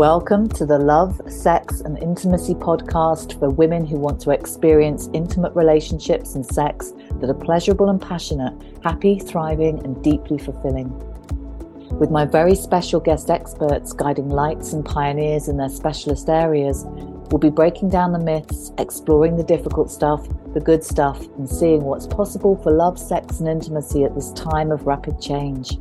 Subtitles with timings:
[0.00, 5.54] Welcome to the Love, Sex, and Intimacy podcast for women who want to experience intimate
[5.54, 10.88] relationships and sex that are pleasurable and passionate, happy, thriving, and deeply fulfilling.
[11.98, 17.38] With my very special guest experts guiding lights and pioneers in their specialist areas, we'll
[17.38, 22.06] be breaking down the myths, exploring the difficult stuff, the good stuff, and seeing what's
[22.06, 25.76] possible for love, sex, and intimacy at this time of rapid change.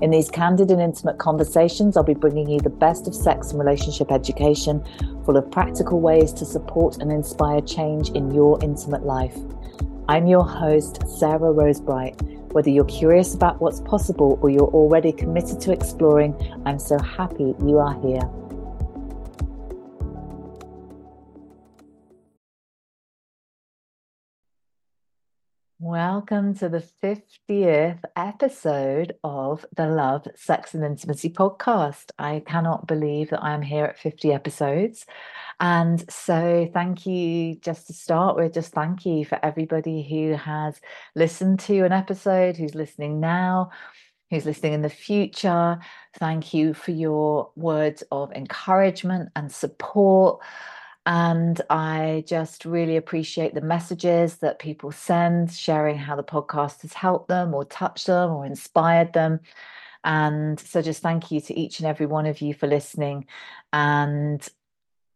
[0.00, 3.58] In these candid and intimate conversations, I'll be bringing you the best of sex and
[3.58, 4.84] relationship education,
[5.24, 9.36] full of practical ways to support and inspire change in your intimate life.
[10.08, 12.14] I'm your host, Sarah Rose Bright.
[12.52, 17.56] Whether you're curious about what's possible or you're already committed to exploring, I'm so happy
[17.66, 18.22] you are here.
[25.80, 32.10] Welcome to the 50th episode of the Love, Sex and Intimacy podcast.
[32.18, 35.06] I cannot believe that I'm here at 50 episodes.
[35.60, 37.54] And so, thank you.
[37.60, 40.80] Just to start with, just thank you for everybody who has
[41.14, 43.70] listened to an episode, who's listening now,
[44.30, 45.78] who's listening in the future.
[46.18, 50.40] Thank you for your words of encouragement and support.
[51.08, 56.92] And I just really appreciate the messages that people send, sharing how the podcast has
[56.92, 59.40] helped them or touched them or inspired them.
[60.04, 63.24] And so, just thank you to each and every one of you for listening.
[63.72, 64.46] And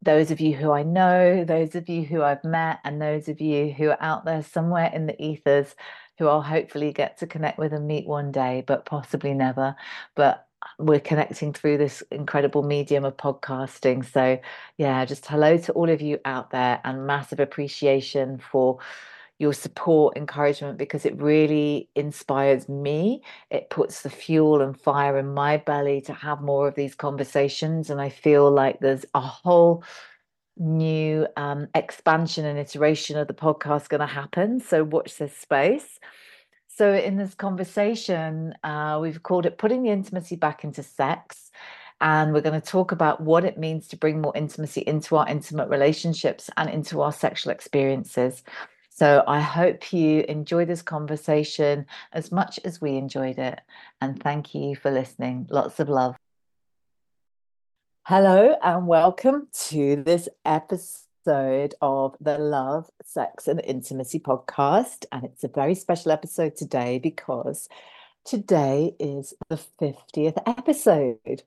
[0.01, 3.43] those of you who I know, those of you who I've met, and those of
[3.43, 5.75] you who are out there somewhere in the ethers
[6.19, 9.77] who I'll hopefully get to connect with and meet one day, but possibly never.
[10.15, 10.47] But
[10.78, 14.05] we're connecting through this incredible medium of podcasting.
[14.05, 14.41] So,
[14.78, 18.78] yeah, just hello to all of you out there and massive appreciation for
[19.38, 23.22] your support, encouragement, because it really inspires me.
[23.50, 27.90] It puts the fuel and fire in my belly to have more of these conversations.
[27.90, 29.83] And I feel like there's a whole
[30.56, 34.61] new um, expansion and iteration of the podcast going to happen.
[34.61, 35.98] So, watch this space.
[36.74, 41.50] So, in this conversation, uh, we've called it Putting the Intimacy Back into Sex.
[42.00, 45.28] And we're going to talk about what it means to bring more intimacy into our
[45.28, 48.42] intimate relationships and into our sexual experiences.
[48.88, 51.84] So, I hope you enjoy this conversation
[52.14, 53.60] as much as we enjoyed it.
[54.00, 55.48] And thank you for listening.
[55.50, 56.16] Lots of love.
[58.04, 65.05] Hello, and welcome to this episode episode of the Love, Sex, and Intimacy podcast.
[65.12, 67.68] And it's a very special episode today because
[68.24, 71.44] today is the 50th episode.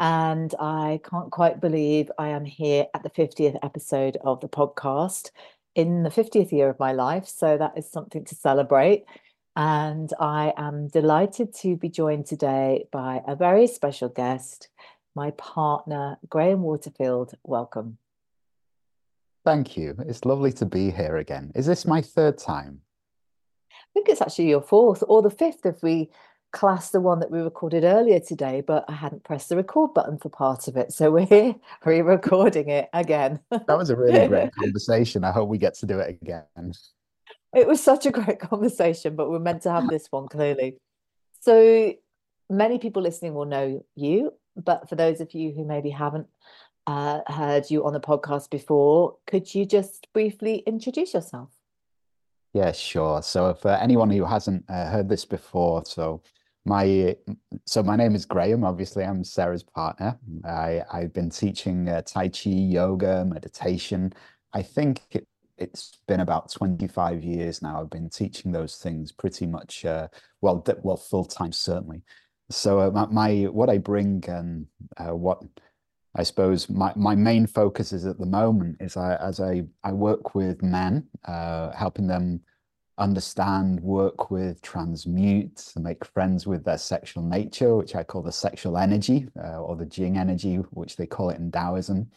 [0.00, 5.30] And I can't quite believe I am here at the 50th episode of the podcast
[5.76, 7.28] in the 50th year of my life.
[7.28, 9.04] So that is something to celebrate.
[9.54, 14.68] And I am delighted to be joined today by a very special guest,
[15.14, 17.34] my partner, Graeme Waterfield.
[17.44, 17.98] Welcome.
[19.46, 19.94] Thank you.
[20.08, 21.52] It's lovely to be here again.
[21.54, 22.80] Is this my third time?
[23.70, 26.10] I think it's actually your fourth or the fifth if we
[26.50, 30.18] class the one that we recorded earlier today, but I hadn't pressed the record button
[30.18, 30.92] for part of it.
[30.92, 31.54] So we're here
[31.84, 33.38] re-recording it again.
[33.52, 35.22] that was a really great conversation.
[35.22, 36.72] I hope we get to do it again.
[37.54, 40.78] It was such a great conversation, but we're meant to have this one clearly.
[41.42, 41.94] So
[42.50, 46.26] many people listening will know you, but for those of you who maybe haven't
[46.86, 49.16] uh, heard you on the podcast before.
[49.26, 51.50] Could you just briefly introduce yourself?
[52.52, 53.22] Yeah, sure.
[53.22, 56.22] So for anyone who hasn't uh, heard this before, so
[56.64, 57.16] my
[57.66, 58.64] so my name is Graeme.
[58.64, 60.18] Obviously, I'm Sarah's partner.
[60.44, 64.12] I I've been teaching uh, Tai Chi, yoga, meditation.
[64.52, 65.26] I think it,
[65.58, 67.80] it's been about 25 years now.
[67.80, 70.08] I've been teaching those things pretty much uh,
[70.40, 72.02] well, well, full time certainly.
[72.50, 74.66] So uh, my, my, what I bring and
[74.96, 75.42] uh, what
[76.18, 79.92] I suppose my, my main focus is at the moment is I, as I, I
[79.92, 82.40] work with men, uh, helping them
[82.96, 88.78] understand, work with, transmute, make friends with their sexual nature, which I call the sexual
[88.78, 92.10] energy uh, or the Jing energy, which they call it in Taoism.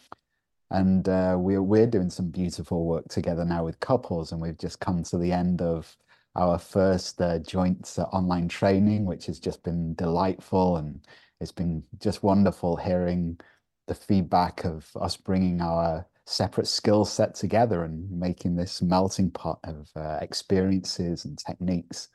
[0.71, 4.79] And uh, we're, we're doing some beautiful work together now with couples, and we've just
[4.79, 5.93] come to the end of
[6.35, 10.77] our first uh, joint uh, online training, which has just been delightful.
[10.77, 11.05] And
[11.41, 13.39] it's been just wonderful hearing
[13.89, 19.59] the feedback of us bringing our separate skill set together and making this melting pot
[19.63, 22.07] of uh, experiences and techniques.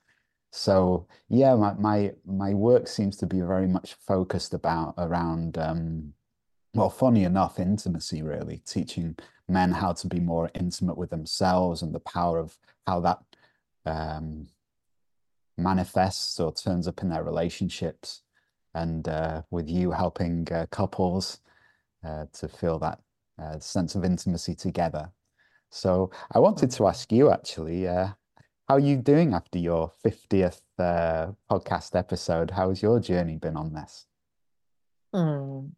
[0.53, 6.15] So yeah, my, my my work seems to be very much focused about around um,
[6.75, 9.17] well, funny enough, intimacy really, teaching
[9.49, 12.57] men how to be more intimate with themselves and the power of
[12.87, 13.19] how that
[13.85, 14.47] um,
[15.59, 18.23] manifests or turns up in their relationships.
[18.75, 21.39] And uh, with you helping uh, couples
[22.05, 23.01] uh, to feel that
[23.41, 25.11] uh, sense of intimacy together.
[25.71, 28.09] So I wanted to ask you actually, uh,
[28.69, 32.51] how are you doing after your 50th uh, podcast episode?
[32.51, 34.07] How has your journey been on this?
[35.15, 35.73] Mm.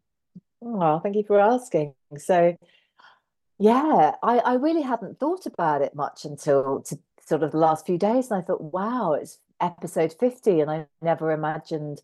[0.61, 1.93] Well, thank you for asking.
[2.17, 2.55] So,
[3.59, 7.85] yeah, I, I really hadn't thought about it much until to sort of the last
[7.85, 8.31] few days.
[8.31, 10.61] And I thought, wow, it's episode 50.
[10.61, 12.01] And I never imagined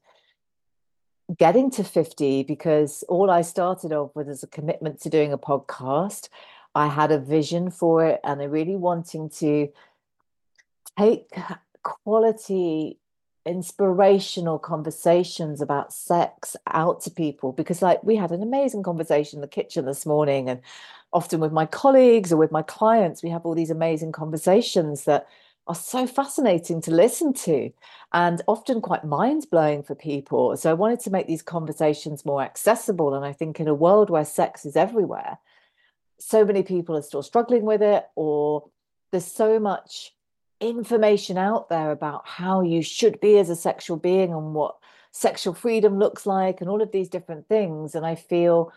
[1.37, 5.37] getting to 50 because all I started off with is a commitment to doing a
[5.37, 6.29] podcast.
[6.75, 9.69] I had a vision for it and I really wanting to
[10.97, 11.31] take
[11.83, 12.97] quality
[13.45, 19.41] inspirational conversations about sex out to people because like we had an amazing conversation in
[19.41, 20.61] the kitchen this morning and
[21.11, 25.27] often with my colleagues or with my clients we have all these amazing conversations that
[25.67, 27.71] are so fascinating to listen to
[28.11, 30.55] and often quite mind-blowing for people.
[30.57, 34.09] So i wanted to make these conversations more accessible and i think in a world
[34.09, 35.37] where sex is everywhere
[36.19, 38.69] so many people are still struggling with it or
[39.11, 40.13] there's so much
[40.61, 44.77] information out there about how you should be as a sexual being and what
[45.11, 47.93] sexual freedom looks like and all of these different things.
[47.95, 48.71] And i feel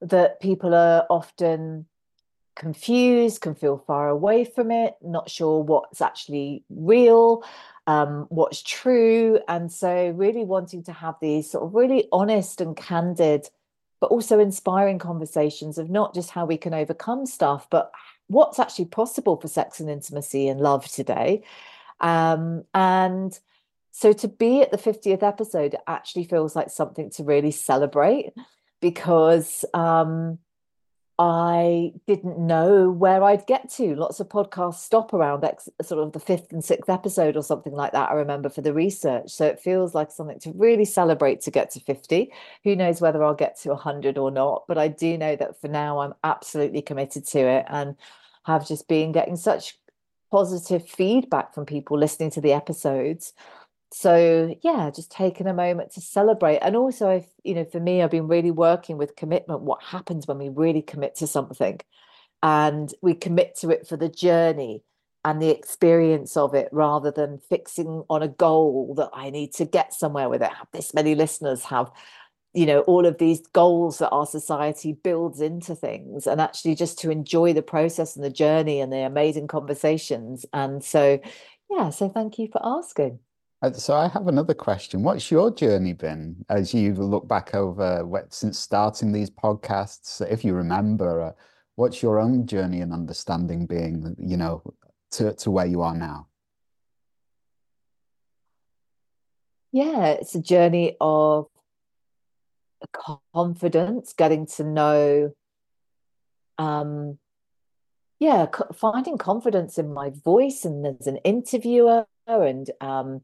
[0.00, 1.86] that people are often
[2.58, 7.44] confused can feel far away from it not sure what's actually real
[7.86, 12.76] um, what's true and so really wanting to have these sort of really honest and
[12.76, 13.48] candid
[14.00, 17.92] but also inspiring conversations of not just how we can overcome stuff but
[18.26, 21.42] what's actually possible for sex and intimacy and love today.
[22.00, 23.38] Um, and
[23.90, 28.32] so to be at the 50th episode it actually feels like something to really celebrate
[28.80, 30.38] because um,
[31.20, 33.96] I didn't know where I'd get to.
[33.96, 37.72] Lots of podcasts stop around ex- sort of the fifth and sixth episode or something
[37.72, 38.10] like that.
[38.10, 39.30] I remember for the research.
[39.32, 42.32] So it feels like something to really celebrate to get to 50.
[42.62, 44.64] Who knows whether I'll get to 100 or not.
[44.68, 47.96] But I do know that for now, I'm absolutely committed to it and
[48.44, 49.76] have just been getting such
[50.30, 53.32] positive feedback from people listening to the episodes
[53.92, 56.58] so yeah just taking a moment to celebrate.
[56.58, 60.26] And also i you know for me i've been really working with commitment what happens
[60.26, 61.80] when we really commit to something
[62.42, 64.82] and we commit to it for the journey
[65.24, 69.64] and the experience of it rather than fixing on a goal that i need to
[69.64, 70.52] get somewhere with it.
[70.52, 71.90] Have this many listeners have
[72.54, 76.98] you know all of these goals that our society builds into things and actually just
[76.98, 80.44] to enjoy the process and the journey and the amazing conversations.
[80.52, 81.20] And so
[81.70, 83.18] yeah so thank you for asking
[83.72, 85.02] so I have another question.
[85.02, 90.20] What's your journey been as you look back over what, since starting these podcasts?
[90.30, 91.32] If you remember, uh,
[91.74, 94.62] what's your own journey and understanding being, you know,
[95.12, 96.28] to, to where you are now?
[99.72, 101.46] Yeah, it's a journey of
[103.34, 105.32] confidence, getting to know,
[106.58, 107.18] um,
[108.20, 113.22] yeah, finding confidence in my voice and as an interviewer and um,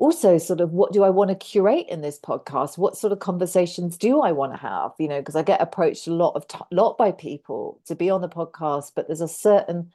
[0.00, 2.78] also sort of what do I want to curate in this podcast?
[2.78, 4.92] What sort of conversations do I want to have?
[4.98, 8.08] You know, because I get approached a lot of t- lot by people to be
[8.08, 9.92] on the podcast, but there's a certain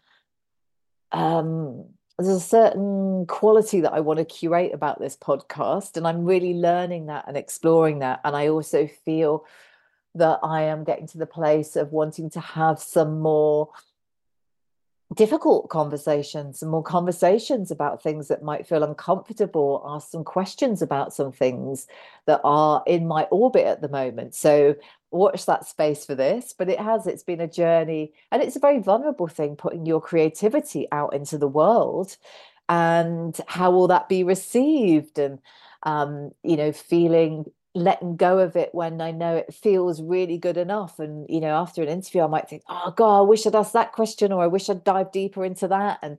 [1.12, 1.86] um
[2.20, 6.54] there's a certain quality that I want to curate about this podcast, and I'm really
[6.54, 8.22] learning that and exploring that.
[8.24, 9.46] And I also feel
[10.14, 13.72] that I am getting to the place of wanting to have some more
[15.14, 21.14] difficult conversations and more conversations about things that might feel uncomfortable ask some questions about
[21.14, 21.86] some things
[22.26, 24.34] that are in my orbit at the moment.
[24.34, 24.76] So
[25.12, 28.60] watch that space for this but it has it's been a journey and it's a
[28.60, 32.18] very vulnerable thing putting your creativity out into the world
[32.68, 35.40] and how will that be received and
[35.84, 40.58] um, you know feeling letting go of it when I know it feels really good
[40.58, 40.98] enough.
[40.98, 43.74] And, you know, after an interview, I might think, oh, God, I wish I'd asked
[43.74, 46.00] that question or I wish I'd dive deeper into that.
[46.02, 46.18] And,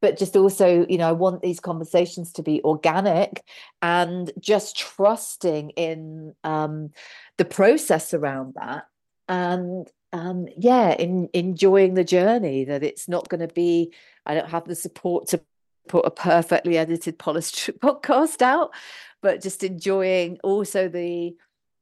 [0.00, 3.42] but just also, you know, I want these conversations to be organic
[3.82, 6.90] and just trusting in um,
[7.38, 8.86] the process around that.
[9.28, 13.92] And, um, yeah, in enjoying the journey, that it's not going to be,
[14.24, 15.40] I don't have the support to
[15.88, 18.70] put a perfectly edited polished podcast out
[19.24, 21.34] but just enjoying also the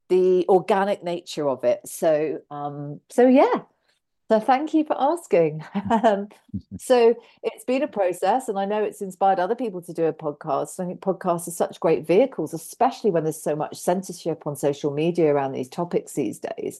[0.07, 1.81] the organic nature of it.
[1.85, 3.63] So um so yeah.
[4.29, 5.63] So thank you for asking.
[5.91, 6.29] Um,
[6.77, 10.13] so it's been a process and i know it's inspired other people to do a
[10.13, 10.79] podcast.
[10.79, 14.91] I think podcasts are such great vehicles especially when there's so much censorship on social
[14.91, 16.79] media around these topics these days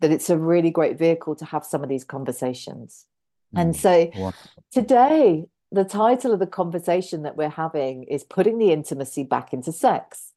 [0.00, 3.06] that it's a really great vehicle to have some of these conversations.
[3.54, 3.60] Mm.
[3.60, 4.32] and so
[4.70, 9.72] today the title of the conversation that we're having is putting the intimacy back into
[9.72, 10.32] sex.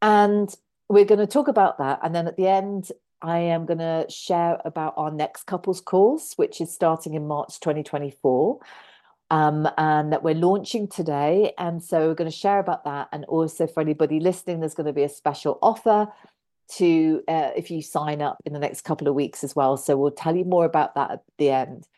[0.00, 0.54] And
[0.88, 1.98] we're going to talk about that.
[2.02, 6.34] And then at the end, I am going to share about our next couples course,
[6.36, 8.60] which is starting in March 2024.
[9.28, 11.52] Um, and that we're launching today.
[11.58, 13.08] And so we're going to share about that.
[13.10, 16.06] And also for anybody listening, there's going to be a special offer
[16.68, 19.76] to uh, if you sign up in the next couple of weeks as well.
[19.76, 21.88] So we'll tell you more about that at the end.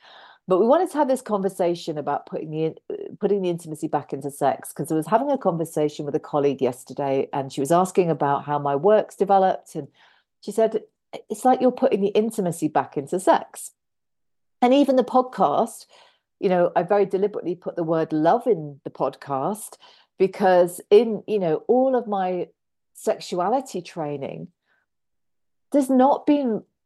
[0.49, 2.75] But we wanted to have this conversation about putting the
[3.21, 6.63] putting the intimacy back into sex because I was having a conversation with a colleague
[6.63, 9.89] yesterday, and she was asking about how my work's developed, and
[10.41, 10.83] she said
[11.29, 13.73] it's like you're putting the intimacy back into sex,
[14.63, 15.85] and even the podcast.
[16.41, 19.77] You know, I very deliberately put the word love in the podcast
[20.19, 22.49] because in you know all of my
[22.95, 24.49] sexuality training
[25.73, 26.78] there's not been uh,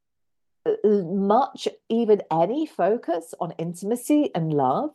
[0.84, 4.90] much, even any focus on intimacy and love.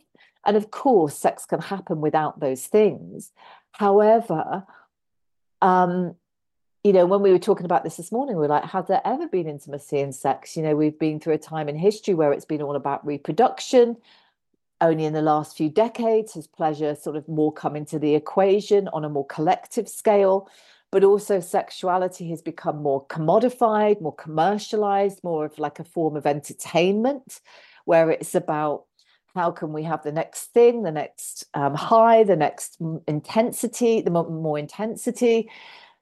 [0.46, 3.32] And of course, sex can happen without those things.
[3.72, 4.64] However,
[5.60, 6.14] um,
[6.84, 9.02] you know, when we were talking about this this morning, we are like, has there
[9.04, 10.56] ever been intimacy in sex?
[10.56, 13.96] You know, we've been through a time in history where it's been all about reproduction.
[14.80, 18.88] Only in the last few decades has pleasure sort of more come into the equation
[18.88, 20.48] on a more collective scale
[20.90, 26.26] but also sexuality has become more commodified, more commercialized, more of like a form of
[26.26, 27.40] entertainment,
[27.84, 28.84] where it's about
[29.34, 34.10] how can we have the next thing, the next um, high, the next intensity, the
[34.10, 35.50] more, more intensity.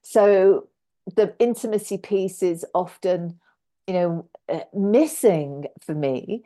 [0.03, 0.69] So
[1.17, 3.41] the intimacy piece is often,
[3.87, 6.43] you know, uh, missing for me.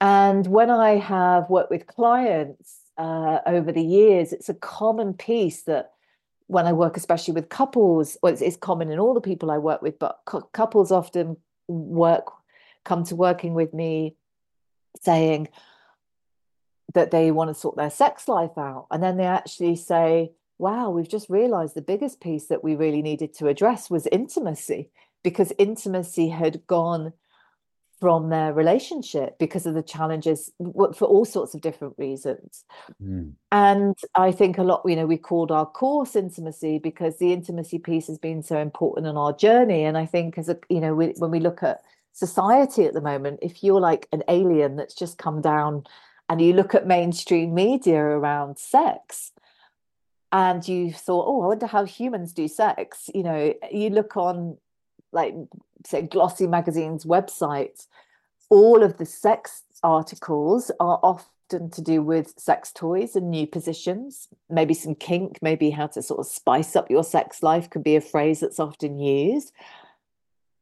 [0.00, 5.62] And when I have worked with clients uh, over the years, it's a common piece
[5.64, 5.92] that
[6.48, 9.58] when I work, especially with couples, well, it's, it's common in all the people I
[9.58, 11.36] work with, but cu- couples often
[11.68, 12.26] work,
[12.84, 14.16] come to working with me
[15.02, 15.48] saying
[16.94, 18.86] that they want to sort their sex life out.
[18.90, 23.02] And then they actually say, wow, we've just realized the biggest piece that we really
[23.02, 24.90] needed to address was intimacy
[25.22, 27.12] because intimacy had gone
[28.00, 32.64] from their relationship because of the challenges for all sorts of different reasons.
[33.02, 33.32] Mm.
[33.50, 37.78] And I think a lot, you know, we called our course intimacy because the intimacy
[37.78, 39.84] piece has been so important in our journey.
[39.84, 43.00] And I think as a, you know, we, when we look at society at the
[43.00, 45.84] moment, if you're like an alien that's just come down
[46.28, 49.32] and you look at mainstream media around sex,
[50.30, 53.08] and you thought, oh, I wonder how humans do sex.
[53.14, 54.58] You know, you look on
[55.12, 55.34] like
[55.86, 57.86] say glossy magazines websites
[58.50, 64.28] all of the sex articles are often to do with sex toys and new positions.
[64.50, 67.96] Maybe some kink maybe how to sort of spice up your sex life could be
[67.96, 69.52] a phrase that's often used.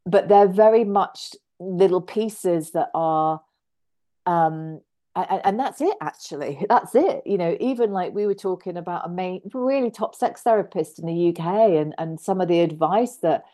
[0.05, 3.41] But they're very much little pieces that are
[4.27, 4.81] um
[5.15, 6.65] and, and that's it actually.
[6.69, 7.23] That's it.
[7.25, 11.07] You know even like we were talking about a main really top sex therapist in
[11.07, 13.45] the uk and and some of the advice that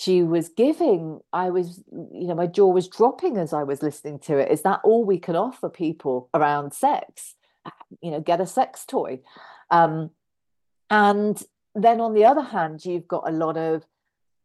[0.00, 4.18] she was giving, I was, you know, my jaw was dropping as I was listening
[4.20, 4.50] to it.
[4.50, 7.34] Is that all we can offer people around sex?
[8.00, 9.20] You know, get a sex toy.
[9.70, 10.08] Um,
[10.88, 11.42] and
[11.74, 13.84] then on the other hand, you've got a lot of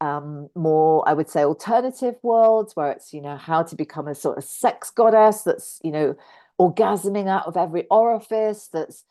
[0.02, 4.16] um, more, I would say, alternative worlds where it's, you know, how to become a
[4.16, 6.18] sort of sex goddess that's, you know,
[6.60, 9.06] orgasming out of every orifice, that's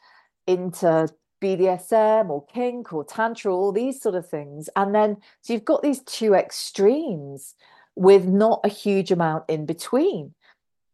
[0.46, 1.08] into
[1.44, 4.70] BDSM or kink or tantra, all these sort of things.
[4.74, 7.54] And then so you've got these two extremes
[7.94, 10.34] with not a huge amount in between.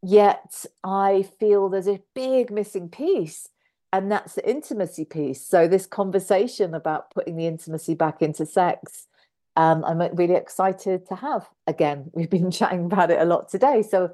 [0.02, 3.48] Yet I feel there's a big missing piece,
[3.92, 5.46] and that's the intimacy piece.
[5.46, 9.06] So this conversation about putting the intimacy back into sex,
[9.56, 12.10] um, I'm really excited to have again.
[12.14, 13.82] We've been chatting about it a lot today.
[13.82, 14.10] So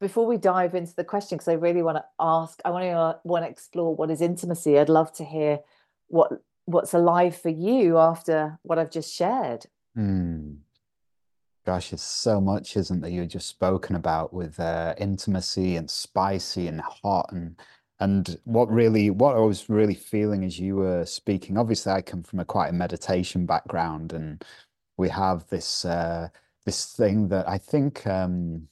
[0.00, 2.90] before we dive into the question, because I really want to ask, I want to
[2.90, 4.78] uh, want to explore what is intimacy.
[4.78, 5.60] I'd love to hear
[6.08, 6.32] what
[6.66, 9.66] what's alive for you after what I've just shared.
[9.96, 10.58] Mm.
[11.66, 13.10] Gosh, it's so much, isn't there?
[13.10, 17.56] You've just spoken about with uh, intimacy and spicy and hot and
[18.00, 21.56] and what really what I was really feeling as you were speaking.
[21.56, 24.44] Obviously, I come from a quite a meditation background, and
[24.96, 26.28] we have this uh,
[26.64, 28.68] this thing that I think um,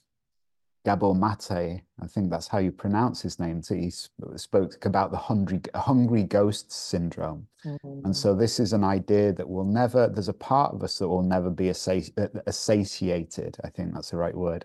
[0.85, 3.63] Gabor Mate, I think that's how you pronounce his name.
[3.69, 3.93] He
[4.37, 7.47] spoke about the hungry, hungry ghost syndrome.
[7.65, 8.07] Mm-hmm.
[8.07, 11.07] And so this is an idea that will never, there's a part of us that
[11.07, 13.57] will never be satiated.
[13.63, 14.65] I think that's the right word.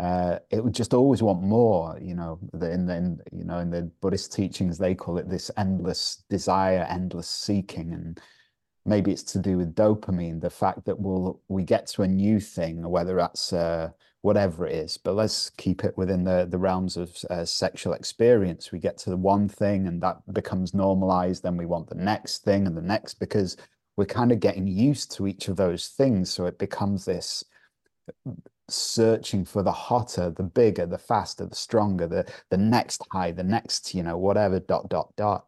[0.00, 3.70] Uh, it would just always want more, you know, in the, in, you know, in
[3.70, 7.92] the Buddhist teachings, they call it this endless desire, endless seeking.
[7.92, 8.20] And
[8.84, 12.40] maybe it's to do with dopamine, the fact that we'll, we get to a new
[12.40, 13.90] thing, whether that's, uh,
[14.22, 14.96] whatever it is.
[14.96, 18.72] But let's keep it within the, the realms of uh, sexual experience.
[18.72, 21.42] We get to the one thing and that becomes normalized.
[21.42, 23.56] Then we want the next thing and the next because
[23.96, 26.30] we're kind of getting used to each of those things.
[26.30, 27.44] So it becomes this
[28.68, 33.42] searching for the hotter, the bigger, the faster, the stronger, the the next high, the
[33.42, 35.44] next, you know, whatever, dot, dot, dot.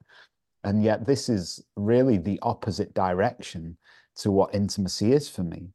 [0.65, 3.77] And yet this is really the opposite direction
[4.17, 5.69] to what intimacy is for me.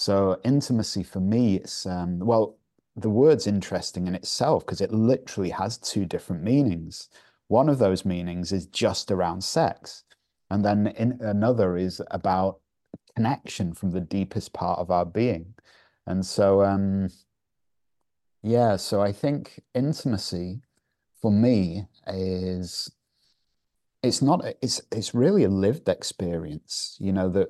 [0.00, 2.56] So intimacy for me, it's um, well,
[2.96, 7.10] the word's interesting in itself because it literally has two different meanings.
[7.48, 10.04] One of those meanings is just around sex,
[10.50, 12.60] and then in, another is about
[13.14, 15.52] connection from the deepest part of our being.
[16.06, 17.10] And so, um,
[18.42, 20.62] yeah, so I think intimacy
[21.20, 22.90] for me is
[24.02, 27.48] it's not it's it's really a lived experience you know that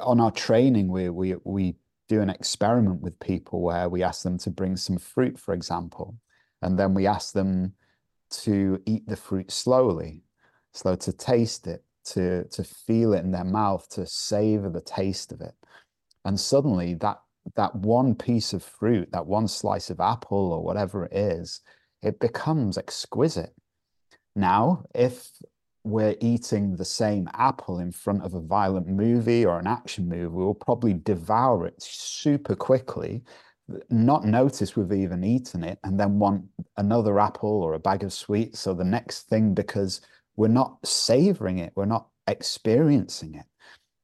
[0.00, 1.76] on our training we we we
[2.08, 6.16] do an experiment with people where we ask them to bring some fruit for example
[6.62, 7.74] and then we ask them
[8.30, 10.22] to eat the fruit slowly
[10.72, 15.32] slow to taste it to to feel it in their mouth to savor the taste
[15.32, 15.54] of it.
[16.24, 17.20] And suddenly that
[17.56, 21.60] that one piece of fruit that one slice of apple or whatever it is
[22.02, 23.52] it becomes exquisite.
[24.34, 25.30] Now, if
[25.84, 30.26] we're eating the same apple in front of a violent movie or an action movie,
[30.26, 33.22] we'll probably devour it super quickly,
[33.90, 36.44] not notice we've even eaten it, and then want
[36.76, 40.00] another apple or a bag of sweets or the next thing because
[40.36, 43.46] we're not savoring it, we're not experiencing it.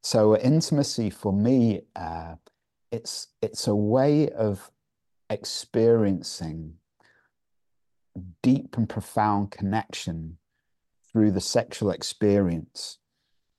[0.02, 2.34] So intimacy for me, uh,
[2.90, 4.70] it's it's a way of
[5.30, 6.74] experiencing
[8.42, 10.37] deep and profound connection
[11.18, 12.98] through the sexual experience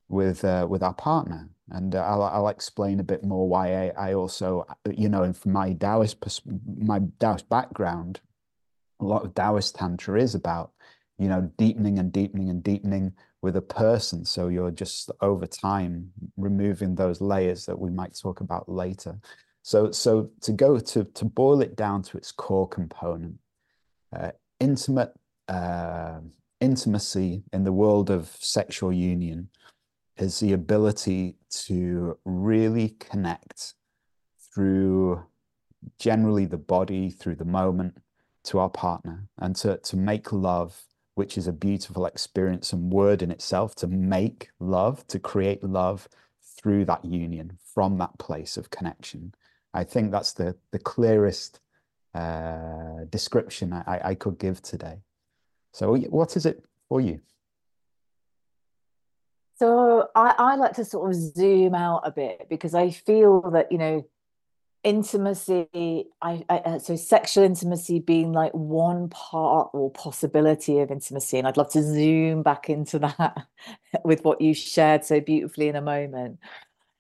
[0.08, 1.50] with uh, with our partner.
[1.72, 5.52] And uh, I'll, I'll explain a bit more why I, I also, you know, from
[5.52, 6.24] my Taoist
[6.78, 8.22] my Taoist background,
[9.02, 10.72] a lot of Taoist tantra is about,
[11.18, 13.12] you know, deepening and deepening and deepening
[13.42, 14.24] with a person.
[14.24, 19.20] So you're just over time removing those layers that we might talk about later.
[19.64, 23.36] So so to go to to boil it down to its core component,
[24.16, 24.32] uh,
[24.62, 25.12] intimate
[25.50, 26.20] uh,
[26.62, 29.50] intimacy in the world of sexual union
[30.18, 33.74] is the ability to really connect
[34.54, 35.24] through
[35.98, 37.98] generally the body, through the moment
[38.44, 40.82] to our partner, and to, to make love,
[41.16, 46.08] which is a beautiful experience and word in itself, to make love, to create love
[46.42, 49.34] through that union from that place of connection.
[49.74, 51.60] I think that's the, the clearest
[52.14, 55.00] uh, description I, I could give today.
[55.72, 57.20] So, what is it for you?
[59.58, 63.72] So, I, I like to sort of zoom out a bit because I feel that,
[63.72, 64.06] you know,
[64.86, 65.68] intimacy
[66.22, 71.46] I, I, uh, so sexual intimacy being like one part or possibility of intimacy and
[71.46, 73.46] i'd love to zoom back into that
[74.06, 76.40] with what you shared so beautifully in a moment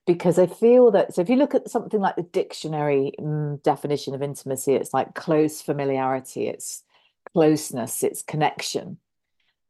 [0.10, 4.16] because I feel that so if you look at something like the dictionary mm, definition
[4.16, 6.84] of intimacy, it's like close familiarity, it's
[7.34, 8.98] closeness, it's connection.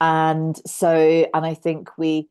[0.01, 2.29] And so, and I think we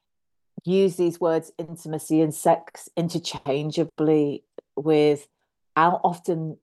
[0.64, 4.44] use these words intimacy and sex interchangeably
[4.76, 5.28] with
[5.76, 6.56] our often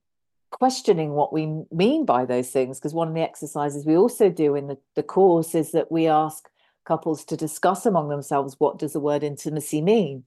[0.52, 2.80] questioning what we mean by those things.
[2.80, 6.08] Because one of the exercises we also do in the, the course is that we
[6.08, 6.50] ask
[6.86, 10.24] couples to discuss among themselves what does the word intimacy mean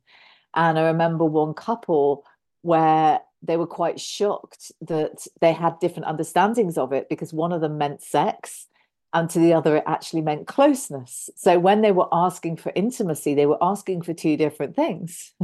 [0.54, 2.24] and I remember one couple
[2.62, 7.60] where they were quite shocked that they had different understandings of it because one of
[7.60, 8.66] them meant sex
[9.12, 11.30] and to the other it actually meant closeness.
[11.36, 15.32] So when they were asking for intimacy they were asking for two different things.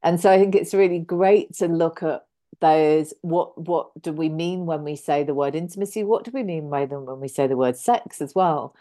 [0.00, 2.22] And so i think it's really great to look at
[2.60, 6.04] those what what do we mean when we say the word intimacy?
[6.04, 8.74] What do we mean by them when we say the word sex as well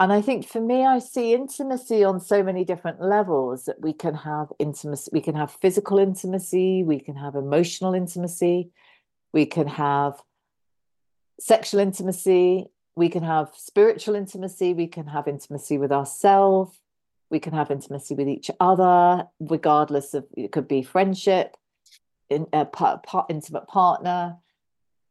[0.00, 3.92] and I think for me, I see intimacy on so many different levels that we
[3.92, 8.70] can have intimacy, we can have physical intimacy, we can have emotional intimacy,
[9.32, 10.22] we can have
[11.40, 16.78] sexual intimacy, we can have spiritual intimacy, we can have intimacy with ourselves,
[17.30, 21.56] we can have intimacy with each other, regardless of it could be friendship,
[22.30, 24.36] in uh, a part, part, intimate partner.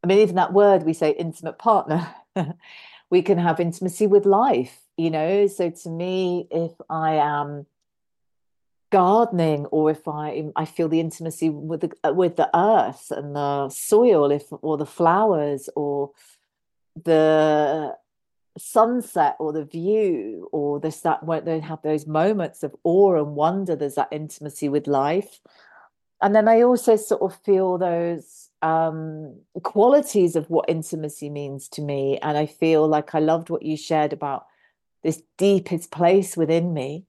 [0.03, 2.07] I mean, even that word we say intimate partner.
[3.09, 5.47] we can have intimacy with life you know?
[5.47, 7.65] So to me if i am
[8.89, 13.35] gardening or if i i feel the intimacy with the uh, with the earth and
[13.35, 16.11] the soil if or the flowers or
[17.03, 17.93] the
[18.57, 23.35] sunset or the view or this that when they have those moments of awe and
[23.35, 25.39] wonder there's that intimacy with life.
[26.21, 31.81] And then i also sort of feel those um, qualities of what intimacy means to
[31.81, 32.17] me.
[32.21, 34.45] And I feel like I loved what you shared about
[35.03, 37.05] this deepest place within me.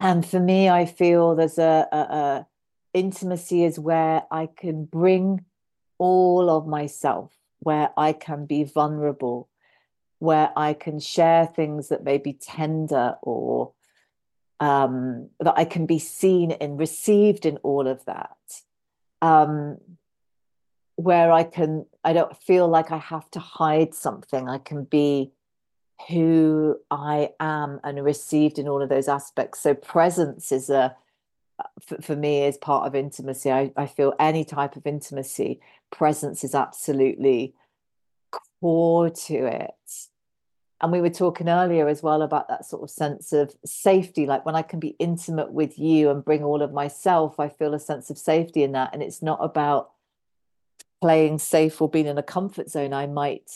[0.00, 2.46] And for me, I feel there's a, a, a
[2.94, 5.44] intimacy is where I can bring
[5.98, 9.48] all of myself, where I can be vulnerable,
[10.18, 13.72] where I can share things that may be tender or
[14.60, 18.36] um, that I can be seen and received in all of that.
[19.22, 19.78] Um,
[20.98, 24.48] where I can, I don't feel like I have to hide something.
[24.48, 25.30] I can be
[26.08, 29.60] who I am and received in all of those aspects.
[29.60, 30.96] So presence is a,
[31.60, 33.52] uh, for, for me, is part of intimacy.
[33.52, 35.60] I, I feel any type of intimacy,
[35.92, 37.54] presence is absolutely
[38.60, 40.08] core to it
[40.80, 44.44] and we were talking earlier as well about that sort of sense of safety like
[44.44, 47.78] when i can be intimate with you and bring all of myself i feel a
[47.78, 49.90] sense of safety in that and it's not about
[51.00, 53.50] playing safe or being in a comfort zone i might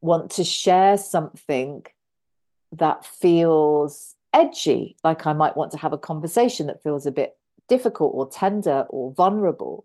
[0.00, 1.84] want to share something
[2.72, 7.36] that feels edgy like i might want to have a conversation that feels a bit
[7.68, 9.84] difficult or tender or vulnerable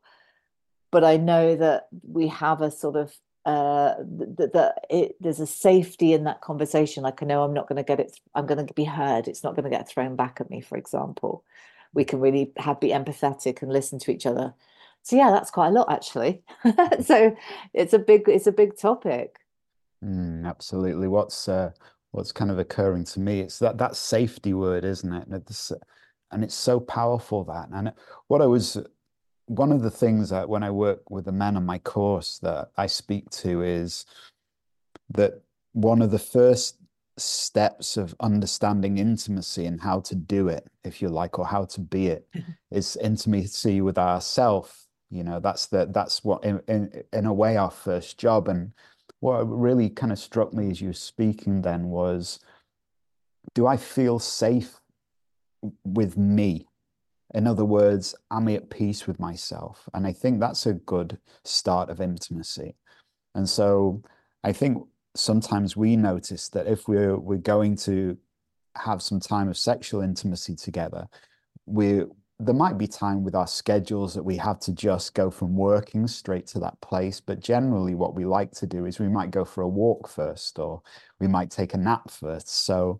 [0.92, 3.16] but i know that we have a sort of
[3.46, 7.04] uh, that, it, there's a safety in that conversation.
[7.04, 8.20] Like I know I'm not going to get it.
[8.34, 9.28] I'm going to be heard.
[9.28, 10.62] It's not going to get thrown back at me.
[10.62, 11.44] For example,
[11.94, 14.56] we can really have be empathetic and listen to each other.
[15.06, 16.42] So yeah, that's quite a lot actually.
[17.04, 17.36] so
[17.76, 19.38] it's a big it's a big topic.
[20.04, 21.08] Mm, absolutely.
[21.08, 21.72] What's uh,
[22.10, 23.42] what's kind of occurring to me?
[23.42, 25.28] It's that that safety word, isn't it?
[25.28, 25.72] And it's,
[26.32, 27.70] and it's so powerful that.
[27.72, 27.94] And
[28.30, 28.80] what I was
[29.46, 32.72] one of the things that when I work with the men on my course that
[32.76, 34.08] I speak to is
[35.12, 35.40] that
[35.74, 36.80] one of the first
[37.18, 41.80] steps of understanding intimacy and how to do it, if you like, or how to
[41.80, 42.28] be it,
[42.72, 44.85] is intimacy with ourself.
[45.16, 48.48] You know, that's the that's what in, in in a way our first job.
[48.48, 48.74] And
[49.20, 52.40] what really kind of struck me as you were speaking then was,
[53.54, 54.80] do I feel safe
[55.84, 56.68] with me?
[57.34, 59.90] In other words, am I at peace with myself?
[59.94, 62.76] And I think that's a good start of intimacy.
[63.34, 64.02] And so
[64.44, 68.18] I think sometimes we notice that if we're we're going to
[68.76, 71.08] have some time of sexual intimacy together,
[71.66, 72.04] we
[72.40, 76.06] there might be time with our schedules that we have to just go from working
[76.08, 77.22] straight to that place.
[77.22, 80.60] But generally, what we like to do is we might go for a walk first,
[80.60, 80.82] or
[81.20, 82.50] we might take a nap first.
[82.50, 83.00] So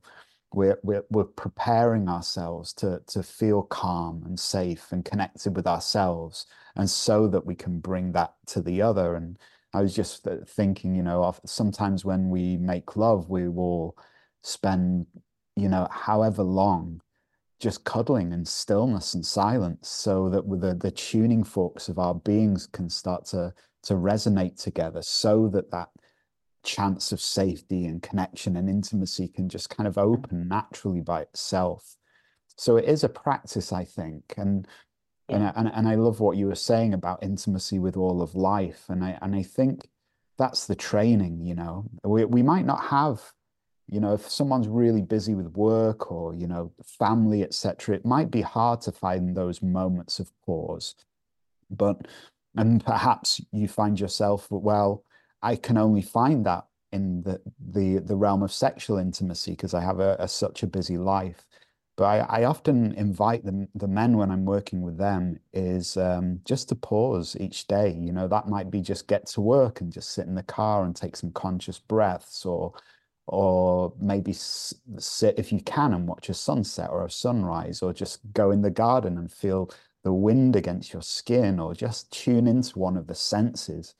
[0.54, 6.46] we're, we're, we're preparing ourselves to, to feel calm and safe and connected with ourselves
[6.76, 9.38] and so that we can bring that to the other and
[9.74, 13.98] i was just uh, thinking you know sometimes when we make love we will
[14.44, 15.06] spend
[15.56, 17.02] you know however long
[17.60, 22.68] just cuddling and stillness and silence so that the, the tuning forks of our beings
[22.68, 25.90] can start to to resonate together so that that
[26.64, 30.02] chance of safety and connection and intimacy can just kind of mm.
[30.02, 31.96] open naturally by itself.
[32.58, 34.68] So it is a practice, I think, and
[35.30, 35.36] yeah.
[35.36, 38.36] and, I, and and I love what you were saying about intimacy with all of
[38.36, 39.88] life, and I and I think
[40.38, 41.42] that's the training.
[41.42, 43.22] You know, we we might not have,
[43.88, 48.32] you know, if someone's really busy with work or you know family, etc., it might
[48.32, 50.96] be hard to find those moments of pause,
[51.70, 52.08] but
[52.58, 55.04] and perhaps you find yourself well
[55.46, 59.82] I can only find that in the the the realm of sexual intimacy because I
[59.82, 61.46] have a, a, such a busy life.
[61.98, 66.42] But I, I often invite the the men when I'm working with them is um,
[66.46, 67.96] just to pause each day.
[67.98, 70.84] You know, that might be just get to work and just sit in the car
[70.84, 72.74] and take some conscious breaths, or
[73.28, 78.20] or maybe sit if you can and watch a sunset or a sunrise, or just
[78.34, 79.72] go in the garden and feel
[80.04, 83.96] the wind against your skin, or just tune into one of the senses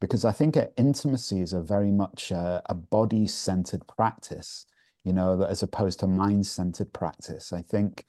[0.00, 4.66] because I think intimacy is a very much a, a body centered practice,
[5.04, 7.52] you know, as opposed to mind centered practice.
[7.52, 8.06] I think,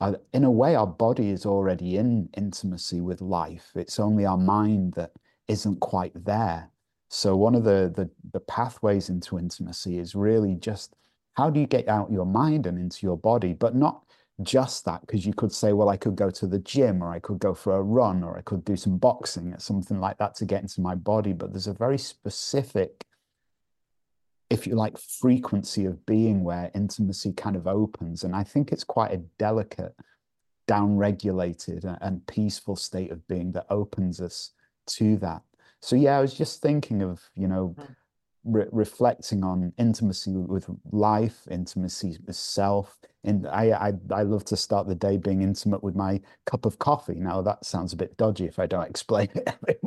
[0.00, 3.72] uh, in a way, our body is already in intimacy with life.
[3.74, 5.12] It's only our mind that
[5.48, 6.70] isn't quite there.
[7.14, 10.96] So one of the, the the pathways into intimacy is really just
[11.34, 14.02] how do you get out your mind and into your body, but not
[14.42, 17.20] just that because you could say well i could go to the gym or i
[17.20, 20.34] could go for a run or i could do some boxing or something like that
[20.34, 21.32] to get into my body.
[21.32, 23.04] But there's a very specific
[24.50, 28.24] if you like frequency of being where intimacy kind of opens.
[28.24, 29.94] And i think it's quite a delicate
[30.66, 34.50] down-regulated and peaceful state of being that opens us
[34.86, 35.42] to that
[35.84, 37.94] so yeah i was just thinking of you know mm
[38.44, 42.96] re reflecting on intimacy with life, intimacy with self.
[43.24, 46.78] And I, I, I love to start the day being intimate with my cup of
[46.78, 47.14] coffee.
[47.14, 49.82] Now that sounds a bit dodgy if I don't explain it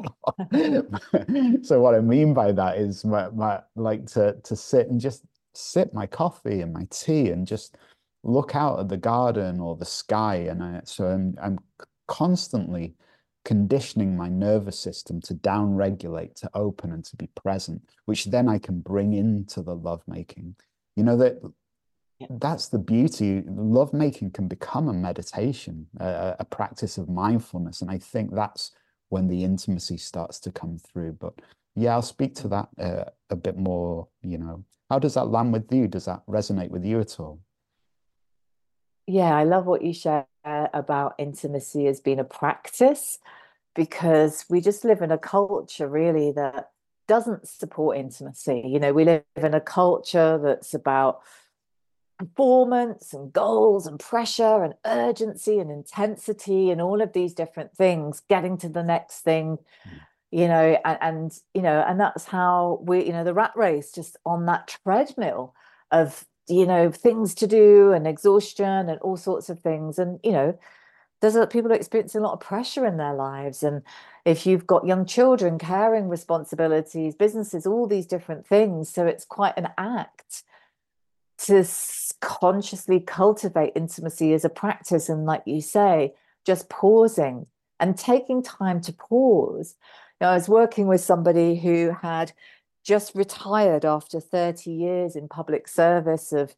[1.66, 5.24] so what I mean by that is my, my like to to sit and just
[5.54, 7.78] sip my coffee and my tea and just
[8.24, 10.36] look out at the garden or the sky.
[10.50, 11.60] And I, so I'm, I'm
[12.08, 12.96] constantly
[13.48, 18.60] conditioning my nervous system to downregulate, to open, and to be present, which then I
[18.60, 20.58] can bring into the lovemaking.
[20.98, 21.40] You know that
[22.30, 23.44] that's the beauty.
[23.48, 28.72] Lovemaking can become a meditation, a, a practice of mindfulness, and I think that's
[29.08, 31.14] when the intimacy starts to come through.
[31.14, 31.36] But
[31.74, 34.10] yeah, I'll speak to that uh, a bit more.
[34.24, 35.88] You know, how does that land with you?
[35.88, 37.40] Does that resonate with you at all?
[39.06, 40.28] Yeah, I love what you share
[40.74, 43.20] about intimacy as being a practice
[43.76, 46.72] because we just live in a culture really that
[47.08, 48.64] doesn't support intimacy.
[48.66, 51.22] You know, we live in a culture that's about
[52.18, 58.22] performance and goals and pressure and urgency and intensity and all of these different things,
[58.28, 59.58] getting to the next thing,
[59.88, 60.00] mm.
[60.32, 63.92] you know, and, and, you know, and that's how we, you know, the rat race
[63.92, 65.54] just on that treadmill
[65.92, 70.00] of you know things to do and exhaustion and all sorts of things.
[70.00, 70.58] And you know
[71.22, 73.64] there's a, people are experiencing a lot of pressure in their lives.
[73.64, 73.82] And
[74.26, 78.90] if you've got young children caring responsibilities businesses all these different things.
[78.90, 80.44] So it's quite an act
[81.40, 81.66] to
[82.22, 85.10] consciously cultivate intimacy as a practice.
[85.10, 86.14] And like you say
[86.46, 87.46] just pausing
[87.80, 89.76] and taking time to pause.
[90.20, 92.32] You know, i was working with somebody who had
[92.88, 96.56] just retired after 30 years in public service of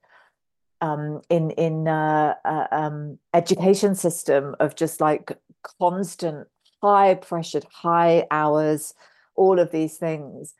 [0.79, 5.31] um, in in uh, uh, um, education system of just like
[5.79, 6.47] constant
[6.81, 8.93] high pressured high hours
[9.35, 10.53] all of these things.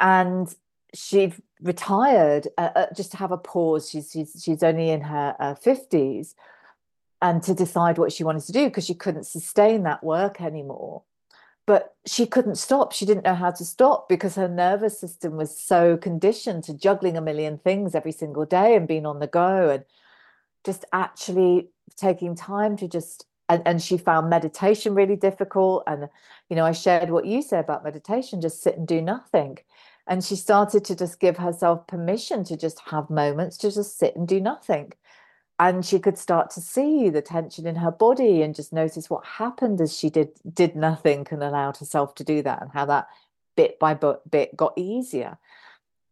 [0.00, 0.52] And
[0.94, 3.90] she retired uh, uh, just to have a pause.
[3.90, 6.34] She's she's, she's only in her 50s uh,
[7.20, 11.02] and to decide what she wanted to do because she couldn't sustain that work anymore
[11.68, 12.92] but she couldn't stop.
[12.92, 17.18] She didn't know how to stop because her nervous system was so conditioned to juggling
[17.18, 19.84] a million things every single day and being on the go and
[20.64, 25.82] just actually taking time to just and, and she found meditation really difficult.
[25.86, 26.08] And
[26.48, 29.58] you know i shared what you said about meditation just sit and do nothing.
[30.06, 34.16] And she started to just give herself permission to just have moments to just sit
[34.16, 34.94] and do nothing
[35.58, 39.24] and she could start to see the tension in her body and just notice what
[39.24, 43.08] happened as she did did nothing and allowed herself to do that and how that
[43.56, 43.94] bit by
[44.30, 45.38] bit got easier.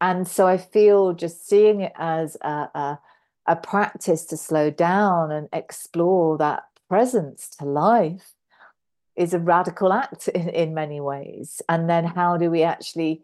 [0.00, 2.98] And so i feel just seeing it as a, a,
[3.46, 8.32] a practice to slow down and explore that presence to life
[9.14, 11.62] is a radical act in, in many ways.
[11.68, 13.22] And then how do we actually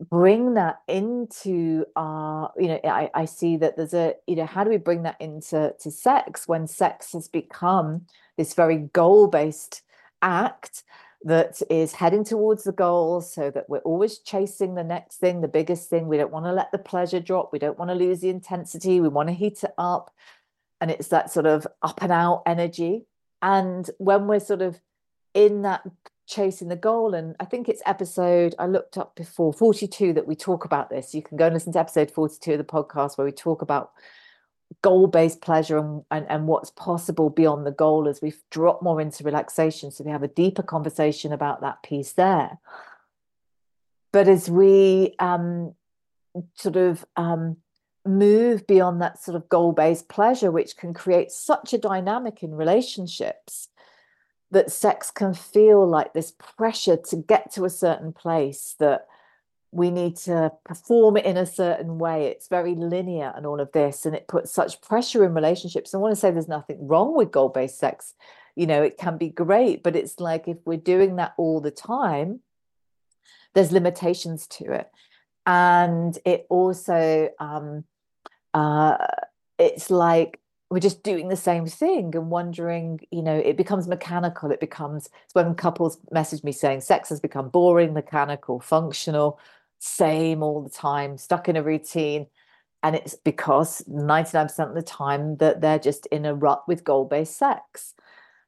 [0.00, 4.64] bring that into our you know I, I see that there's a you know how
[4.64, 9.82] do we bring that into to sex when sex has become this very goal-based
[10.20, 10.82] act
[11.24, 15.48] that is heading towards the goal so that we're always chasing the next thing the
[15.48, 16.06] biggest thing.
[16.06, 17.50] We don't want to let the pleasure drop.
[17.50, 19.00] We don't want to lose the intensity.
[19.00, 20.12] We want to heat it up.
[20.80, 23.06] And it's that sort of up and out energy.
[23.40, 24.78] And when we're sort of
[25.32, 25.82] in that
[26.26, 30.34] chasing the goal and i think it's episode i looked up before 42 that we
[30.34, 31.14] talk about this.
[31.14, 33.92] You can go and listen to episode 42 of the podcast where we talk about
[34.82, 39.24] goal-based pleasure and, and, and what's possible beyond the goal as we drop more into
[39.24, 39.90] relaxation.
[39.90, 42.58] So we have a deeper conversation about that piece there.
[44.12, 45.74] But as we um,
[46.54, 47.56] sort of um,
[48.04, 53.68] move beyond that sort of goal-based pleasure which can create such a dynamic in relationships
[54.54, 59.06] that sex can feel like this pressure to get to a certain place that
[59.70, 62.26] we need to perform it in a certain way.
[62.26, 65.92] It's very linear and all of this and it puts such pressure in relationships.
[65.92, 68.14] I want to say there's nothing wrong with goal-based sex.
[68.54, 71.72] You know it can be great but it's like if we're doing that all the
[71.72, 72.40] time
[73.52, 74.88] there's limitations to it.
[75.44, 77.84] And it also um
[78.54, 78.96] uh
[79.58, 80.38] it's like
[80.70, 84.50] we're just doing the same thing and wondering, you know, it becomes mechanical.
[84.50, 89.38] It becomes, it's when couples message me saying sex has become boring, mechanical, functional,
[89.78, 92.26] same all the time, stuck in a routine.
[92.82, 97.04] And it's because 99% of the time that they're just in a rut with goal
[97.04, 97.94] based sex.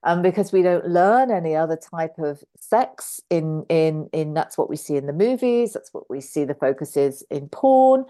[0.03, 4.69] And because we don't learn any other type of sex in in in that's what
[4.69, 8.05] we see in the movies that's what we see the focus is in porn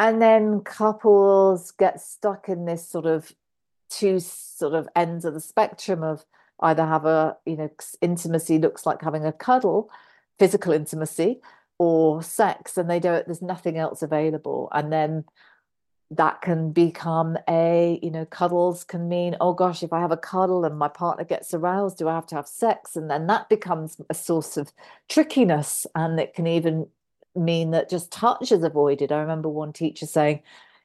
[0.00, 3.34] and then couples get stuck in this sort of
[3.90, 6.24] two sort of ends of the spectrum of
[6.60, 9.90] either have a you know intimacy looks like having a cuddle
[10.38, 11.40] physical intimacy
[11.78, 14.70] or sex and they don't there's nothing else available.
[14.72, 15.24] And then
[16.10, 20.16] that can become a you know cuddles can mean oh gosh if i have a
[20.16, 22.96] cuddle and my partner gets aroused do i have to have sex?
[22.96, 24.72] And then that becomes a source of
[25.10, 26.86] trickiness and it can even
[27.34, 29.12] mean that just touch is avoided.
[29.12, 30.42] I remember one teacher saying,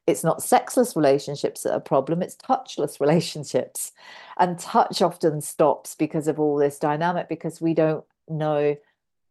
[0.07, 3.91] it's not sexless relationships that are a problem, it's touchless relationships.
[4.37, 8.75] And touch often stops because of all this dynamic, because we don't know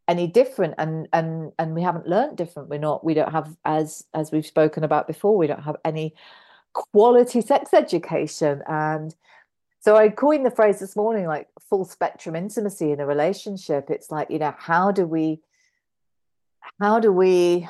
[0.07, 4.05] any different and and and we haven't learned different we're not we don't have as
[4.12, 6.14] as we've spoken about before we don't have any
[6.74, 9.14] quality sex education and
[9.81, 14.11] so i coined the phrase this morning like full spectrum intimacy in a relationship it's
[14.11, 15.40] like you know how do we
[16.81, 17.68] how do we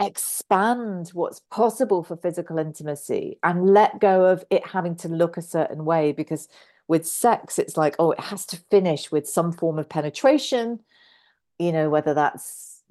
[0.00, 5.42] expand what's possible for physical intimacy and let go of it having to look a
[5.42, 6.12] certain way?
[6.12, 6.48] Because
[6.86, 10.78] with sex it's like oh it has to finish with some form of penetration
[11.58, 12.82] you know whether that's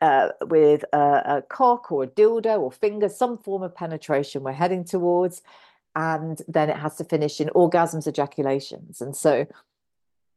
[0.00, 4.52] uh, with a, a, cock or a dildo or finger some form of penetration we're
[4.52, 5.42] heading towards
[5.94, 9.00] and then it has to finish in orgasms ejaculations.
[9.00, 9.46] And so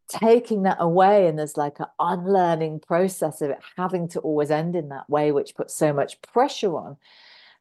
[0.08, 4.76] taking that away and there's like an unlearning process of it having to always end
[4.76, 6.98] in that way which puts so much pressure on.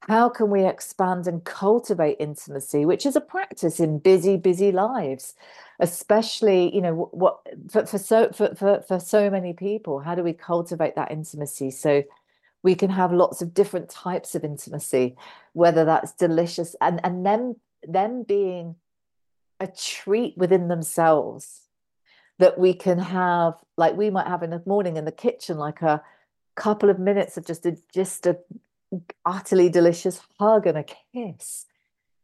[0.01, 5.35] How can we expand and cultivate intimacy which is a practice in busy busy lives
[5.81, 10.23] especially you know what for, for so for, for for so many people how do
[10.23, 12.03] we cultivate that intimacy so
[12.63, 15.17] we can have lots of different types of intimacy
[15.53, 18.77] whether that's delicious and and them them being
[19.59, 21.64] a treat within themselves
[22.39, 25.83] that we can have like we might have in the morning in the kitchen like
[25.83, 26.03] a
[26.55, 28.39] couple of minutes of just a just a
[29.25, 31.67] utterly delicious hug and a kiss.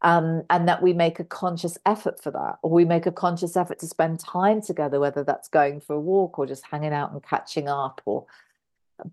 [0.03, 3.55] Um, and that we make a conscious effort for that or we make a conscious
[3.55, 7.11] effort to spend time together whether that's going for a walk or just hanging out
[7.11, 8.25] and catching up or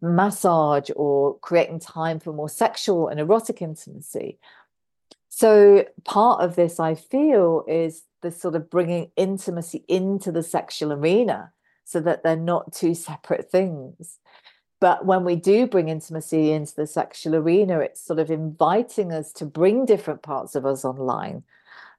[0.01, 4.39] massage or creating time for more sexual and erotic intimacy.
[5.29, 10.93] So part of this i feel is this sort of bringing intimacy into the sexual
[10.93, 11.53] arena
[11.85, 14.19] so that they're not two separate things.
[14.81, 19.33] But when we do bring intimacy into the sexual arena, it's sort of inviting us
[19.35, 21.43] to bring different parts of us online.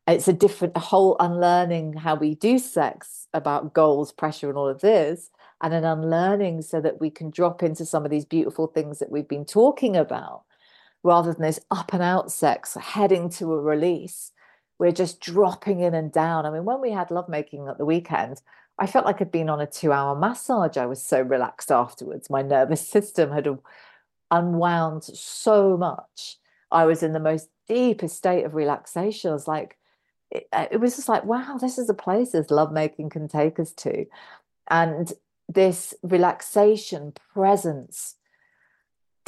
[0.08, 4.68] It's a different a whole unlearning how we do sex about goals, pressure, and all
[4.68, 5.30] of this,
[5.62, 9.12] and an unlearning so that we can drop into some of these beautiful things that
[9.12, 10.44] we've been talking about
[11.04, 14.32] rather than this up and out sex heading to a release
[14.80, 16.46] we're just dropping in and down.
[16.46, 18.42] I mean, when we had lovemaking at the weekend,
[18.80, 20.78] I felt like I'd been on a two hour massage.
[20.78, 22.30] I was so relaxed afterwards.
[22.30, 23.48] My nervous system had
[24.32, 26.38] unwound so much.
[26.72, 29.32] I was in the most deepest state of relaxation.
[29.32, 29.78] I was like,
[30.32, 33.60] it, uh, it was just like, wow, this is a place as lovemaking can take
[33.60, 34.06] us to.
[34.70, 35.12] And
[35.48, 38.16] this relaxation, presence,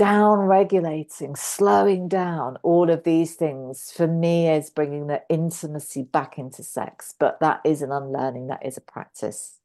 [0.02, 6.40] down regulating, slowing down, all of these things for me is bringing the intimacy back
[6.40, 7.14] into sex.
[7.20, 9.60] But that is an unlearning, that is a practice.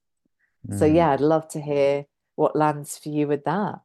[0.68, 0.78] Mm.
[0.78, 3.80] So, yeah, I'd love to hear what lands for you with that.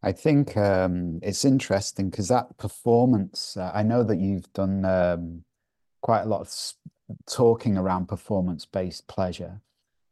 [0.00, 5.42] I think um, it's interesting because that performance, uh, I know that you've done um,
[6.02, 6.54] quite a lot of
[7.28, 9.60] talking around performance based pleasure.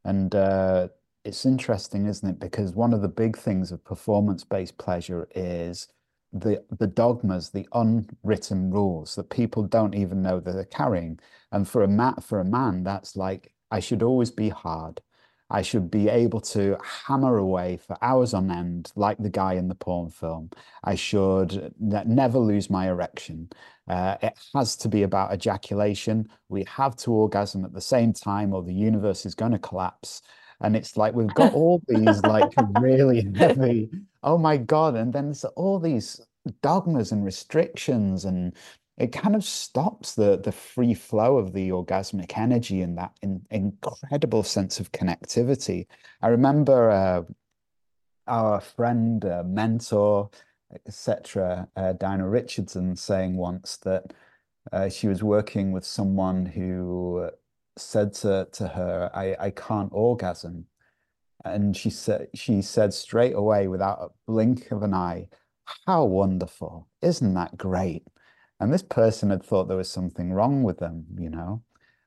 [0.04, 0.88] And uh,
[1.24, 2.38] it's interesting, isn't it?
[2.38, 5.88] Because one of the big things of performance-based pleasure is
[6.32, 11.18] the the dogmas, the unwritten rules that people don't even know that they're carrying.
[11.52, 15.00] And for a man, for a man, that's like I should always be hard.
[15.50, 19.68] I should be able to hammer away for hours on end, like the guy in
[19.68, 20.50] the porn film.
[20.82, 23.50] I should never lose my erection.
[23.86, 26.28] Uh, it has to be about ejaculation.
[26.48, 30.22] We have to orgasm at the same time, or the universe is going to collapse
[30.64, 32.50] and it's like we've got all these like
[32.80, 33.90] really heavy
[34.22, 36.20] oh my god and then there's all these
[36.62, 38.54] dogmas and restrictions and
[38.96, 43.44] it kind of stops the the free flow of the orgasmic energy and that in,
[43.50, 45.86] incredible sense of connectivity.
[46.22, 47.22] I remember uh,
[48.26, 50.30] our friend uh, mentor
[50.74, 54.12] etc uh, Diana Richardson saying once that
[54.72, 57.30] uh, she was working with someone who
[57.76, 60.66] said to, to her, I, I can't orgasm.
[61.44, 65.28] And she said she said straight away without a blink of an eye,
[65.86, 66.88] How wonderful.
[67.02, 68.04] Isn't that great?
[68.60, 71.62] And this person had thought there was something wrong with them, you know.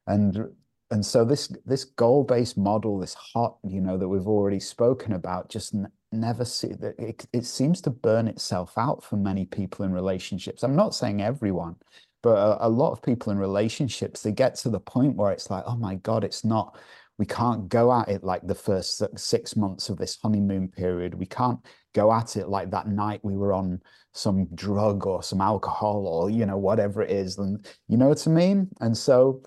[0.07, 0.47] And
[0.89, 5.49] and so this this goal-based model, this hot, you know, that we've already spoken about,
[5.49, 5.76] just
[6.11, 10.63] never see that it, it seems to burn itself out for many people in relationships.
[10.63, 11.76] I'm not saying everyone,
[12.24, 15.49] but a, a, lot of people in relationships they get to the point where it's
[15.49, 16.78] like oh my god it's not
[17.18, 21.15] we can't go at it like the first six months of this honeymoon period.
[21.15, 21.59] We can't
[21.93, 23.82] go at it like that night we were on
[24.13, 27.38] some drug or some alcohol or you know whatever it is.
[27.38, 28.70] And you know what i mean?
[28.82, 29.41] And so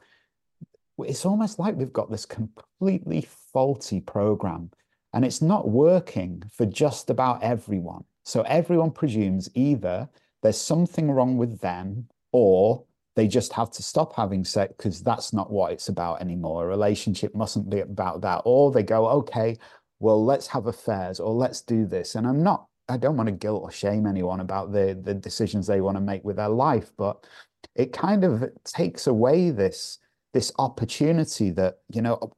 [0.98, 4.70] it's almost like we've got this completely faulty program
[5.14, 8.04] and it's not working for just about everyone.
[8.24, 10.08] So everyone presumes either
[10.42, 12.84] there's something wrong with them, or
[13.16, 16.64] they just have to stop having sex because that's not what it's about anymore.
[16.64, 18.42] A relationship mustn't be about that.
[18.44, 19.56] Or they go, okay,
[19.98, 22.14] well, let's have affairs or let's do this.
[22.14, 25.66] And I'm not, I don't want to guilt or shame anyone about the, the decisions
[25.66, 27.26] they want to make with their life, but
[27.74, 29.98] it kind of takes away this,
[30.32, 32.32] this opportunity that, you know,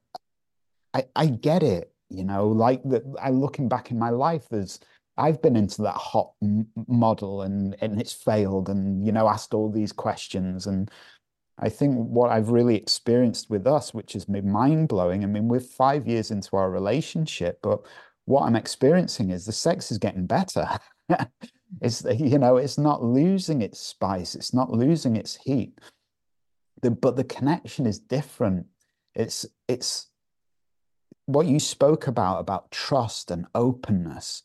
[0.94, 4.80] I, I get it, you know, like that I looking back in my life, there's
[5.16, 6.32] I've been into that hot
[6.88, 10.90] model and and it's failed and you know asked all these questions and
[11.58, 15.22] I think what I've really experienced with us, which has been mind blowing.
[15.22, 17.82] I mean, we're five years into our relationship, but
[18.24, 20.66] what I'm experiencing is the sex is getting better.
[21.80, 25.78] it's you know it's not losing its spice, it's not losing its heat.
[26.80, 28.66] The, but the connection is different.
[29.14, 30.08] It's it's
[31.26, 34.42] what you spoke about about trust and openness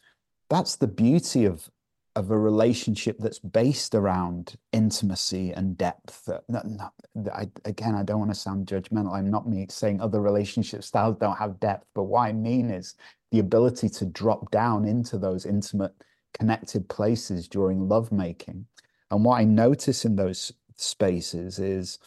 [0.50, 1.70] that's the beauty of
[2.18, 6.28] of a relationship that's based around intimacy and depth.
[6.28, 6.66] Uh, not,
[7.32, 9.14] I, again, I don't want to sound judgmental.
[9.14, 12.96] I'm not me saying other relationship styles don't have depth, but what I mean is
[13.32, 15.94] the ability to drop down into those intimate,
[16.34, 18.66] connected places during lovemaking.
[19.12, 22.00] And what I notice in those spaces is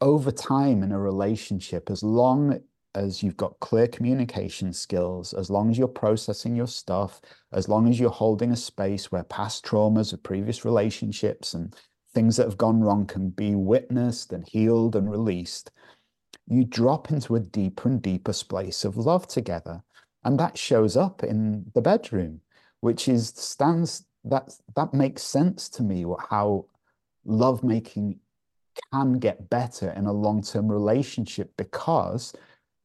[0.00, 2.58] over time in a relationship, as long
[2.94, 7.20] as you've got clear communication skills, as long as you're processing your stuff,
[7.52, 11.74] as long as you're holding a space where past traumas of previous relationships and
[12.12, 15.70] things that have gone wrong can be witnessed and healed and released,
[16.46, 19.82] you drop into a deeper and deeper space of love together.
[20.24, 22.40] And that shows up in the bedroom,
[22.80, 26.66] which is stands that that makes sense to me how
[27.24, 28.18] lovemaking
[28.92, 32.34] can get better in a long-term relationship because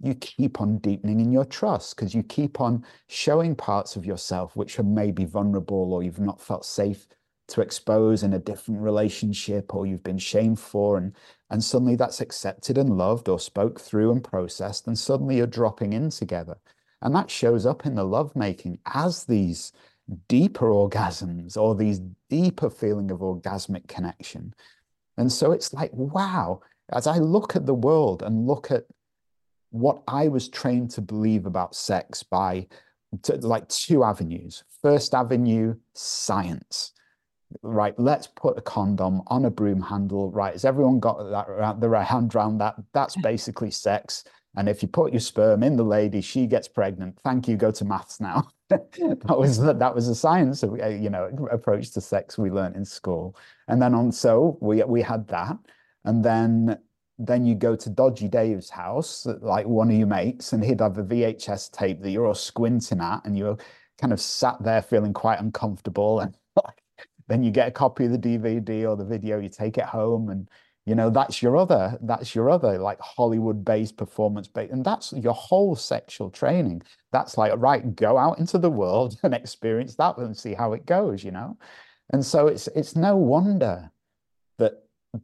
[0.01, 4.55] you keep on deepening in your trust because you keep on showing parts of yourself
[4.55, 7.07] which are maybe vulnerable or you've not felt safe
[7.47, 11.15] to expose in a different relationship or you've been shamed for and
[11.51, 15.93] and suddenly that's accepted and loved or spoke through and processed and suddenly you're dropping
[15.93, 16.57] in together.
[17.03, 19.71] And that shows up in the lovemaking as these
[20.27, 24.55] deeper orgasms or these deeper feeling of orgasmic connection.
[25.17, 28.83] And so it's like wow as i look at the world and look at
[29.75, 32.67] what I was trained to believe about sex by
[33.41, 34.63] like two avenues.
[34.81, 36.93] First avenue, science.
[37.61, 40.31] Right, let's put a condom on a broom handle.
[40.31, 42.75] Right, has everyone got that the right hand around that?
[42.93, 44.23] That's basically sex.
[44.57, 47.19] And if you put your sperm in the lady, she gets pregnant.
[47.19, 47.57] Thank you.
[47.57, 48.47] Go to maths now.
[48.69, 52.85] that was that was a science uh, you know approach to sex we learned in
[52.85, 53.35] school.
[53.67, 55.57] And then on so we we had that,
[56.05, 56.79] and then
[57.17, 60.97] then you go to Dodgy Dave's house, like one of your mates, and he'd have
[60.97, 63.57] a VHS tape that you're all squinting at, and you're
[63.99, 66.19] kind of sat there feeling quite uncomfortable.
[66.19, 66.35] And
[67.27, 70.29] then you get a copy of the DVD or the video, you take it home,
[70.29, 70.49] and
[70.85, 75.33] you know that's your other that's your other like Hollywood-based performance based, and that's your
[75.33, 76.81] whole sexual training.
[77.11, 80.85] That's like right, go out into the world and experience that and see how it
[80.85, 81.57] goes, you know.
[82.11, 83.89] And so it's it's no wonder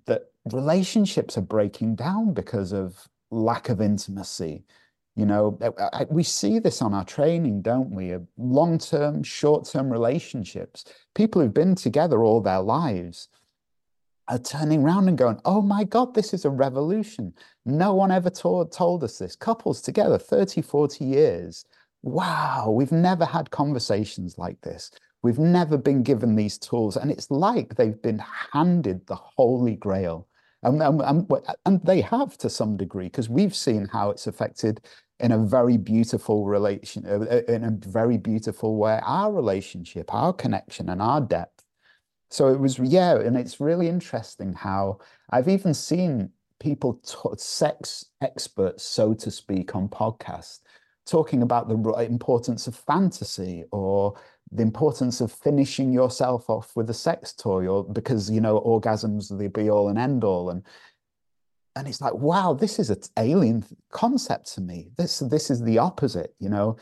[0.06, 4.66] that relationships are breaking down because of lack of intimacy.
[5.16, 5.60] You know,
[6.10, 8.16] we see this on our training, don't we?
[8.38, 10.86] Long term, short term relationships.
[11.16, 13.28] People who've been together all their lives
[14.30, 17.34] are turning around and going, Oh my God, this is a revolution.
[17.66, 19.36] No one ever told, told us this.
[19.36, 21.66] Couples together 30, 40 years.
[22.04, 24.92] Wow, we've never had conversations like this.
[25.24, 26.98] We've never been given these tools.
[26.98, 30.28] And it's like they've been handed the holy grail
[30.64, 31.32] and, and,
[31.66, 34.82] and they have to some degree, because we've seen how it's affected
[35.20, 40.34] in a very beautiful relation, uh, uh, in a very beautiful way, our relationship, our
[40.34, 41.64] connection, and our depth.
[42.30, 45.00] So it was, yeah, and it's really interesting how
[45.32, 47.00] I've even seen people,
[47.38, 50.62] sex experts, so to speak, on podcasts,
[51.06, 51.76] talking about the
[52.06, 54.16] importance of fantasy or
[54.52, 59.32] the importance of finishing yourself off with a sex toy or because you know orgasms
[59.32, 60.64] are the be all and end all and
[61.76, 64.90] and it's like wow this is an alien concept to me.
[64.98, 66.78] This this is the opposite you know?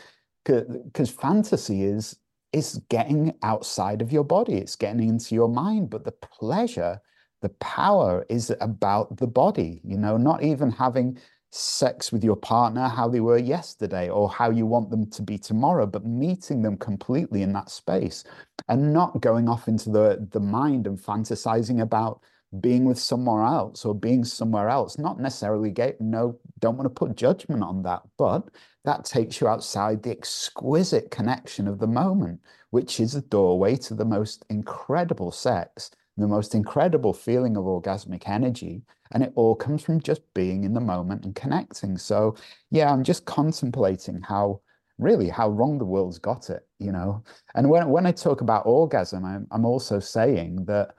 [0.45, 2.17] Because fantasy is
[2.51, 4.55] is getting outside of your body.
[4.55, 6.99] It's getting into your mind but the pleasure
[7.41, 10.17] the power is about the body you know?
[10.17, 11.19] Not even having
[11.51, 15.37] sex with your partner how they were yesterday or how you want them to be
[15.37, 18.23] tomorrow but meeting them completely in that space
[18.67, 22.21] and not going off into the the mind and fantasizing about
[22.61, 24.97] being with someone else or being somewhere else.
[24.97, 28.49] Not necessarily gay no don't want to put judgment on that but
[28.85, 32.39] that takes you outside the exquisite connection of the moment,
[32.71, 38.23] which is a doorway to the most incredible sex, the most incredible feeling of orgasmic
[38.27, 38.81] energy.
[39.11, 41.97] And it all comes from just being in the moment and connecting.
[41.97, 42.35] So,
[42.69, 44.61] yeah, I'm just contemplating how
[44.99, 47.23] really how wrong the world's got it, you know.
[47.55, 50.93] And when, when I talk about orgasm, I'm, I'm also saying that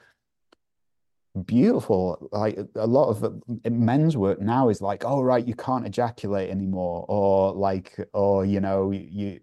[1.46, 5.86] beautiful like a lot of uh, men's work now is like oh right you can't
[5.86, 9.38] ejaculate anymore or like or you know you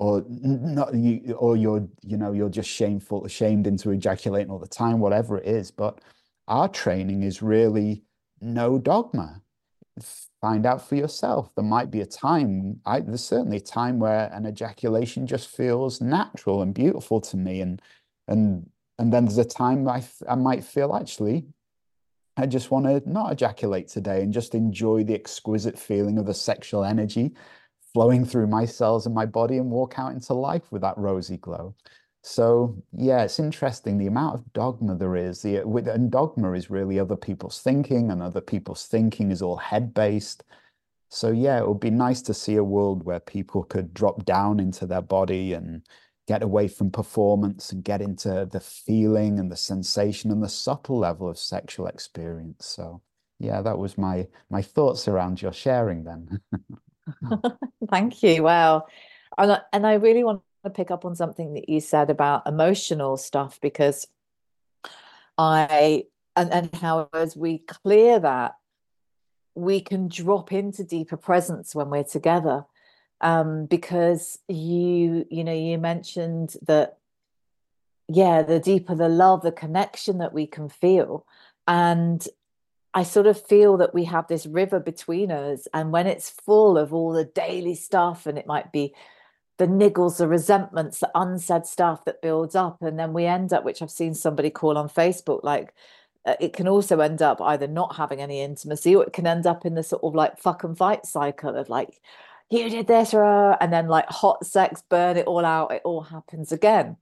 [0.00, 4.66] or not you or you're you know you're just shameful ashamed into ejaculating all the
[4.66, 5.70] time whatever it is.
[5.70, 6.00] But
[6.48, 8.02] our training is really
[8.40, 9.42] no dogma.
[10.40, 11.54] Find out for yourself.
[11.54, 16.00] There might be a time I, there's certainly a time where an ejaculation just feels
[16.00, 17.60] natural and beautiful to me.
[17.60, 17.82] And
[18.26, 21.44] and and then there's a time I, I might feel actually,
[22.38, 26.32] I just want to not ejaculate today and just enjoy the exquisite feeling of the
[26.32, 27.34] sexual energy
[27.92, 31.36] flowing through my cells and my body and walk out into life with that rosy
[31.36, 31.74] glow.
[32.22, 35.42] So yeah, it's interesting the amount of dogma there is.
[35.42, 39.94] The and dogma is really other people's thinking, and other people's thinking is all head
[39.94, 40.44] based.
[41.08, 44.60] So yeah, it would be nice to see a world where people could drop down
[44.60, 45.82] into their body and
[46.28, 50.98] get away from performance and get into the feeling and the sensation and the subtle
[50.98, 52.66] level of sexual experience.
[52.66, 53.02] So
[53.38, 56.40] yeah, that was my my thoughts around your sharing then.
[57.90, 58.42] Thank you.
[58.42, 58.86] Wow.
[59.38, 62.46] And I, and I really want to pick up on something that you said about
[62.46, 64.06] emotional stuff because
[65.38, 66.04] I
[66.36, 68.56] and, and how as we clear that
[69.54, 72.64] we can drop into deeper presence when we're together
[73.20, 76.98] um, because you you know you mentioned that
[78.08, 81.26] yeah the deeper the love the connection that we can feel
[81.66, 82.26] and
[82.94, 86.78] i sort of feel that we have this river between us and when it's full
[86.78, 88.94] of all the daily stuff and it might be
[89.58, 93.64] the niggles the resentments the unsaid stuff that builds up and then we end up
[93.64, 95.74] which i've seen somebody call on facebook like
[96.26, 99.46] uh, it can also end up either not having any intimacy or it can end
[99.46, 102.00] up in the sort of like fuck and fight cycle of like
[102.50, 106.50] you did this, and then like hot sex, burn it all out, it all happens
[106.50, 106.96] again.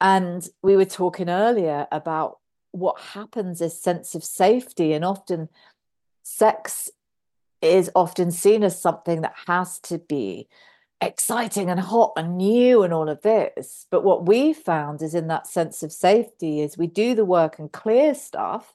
[0.00, 2.38] And we were talking earlier about
[2.76, 5.48] what happens is sense of safety, and often
[6.22, 6.90] sex
[7.62, 10.48] is often seen as something that has to be
[11.00, 13.86] exciting and hot and new and all of this.
[13.90, 17.58] But what we found is in that sense of safety is we do the work
[17.58, 18.74] and clear stuff.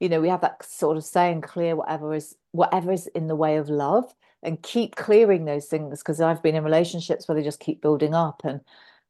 [0.00, 3.36] You know, we have that sort of saying, clear whatever is whatever is in the
[3.36, 7.42] way of love and keep clearing those things because I've been in relationships where they
[7.42, 8.42] just keep building up.
[8.44, 8.60] And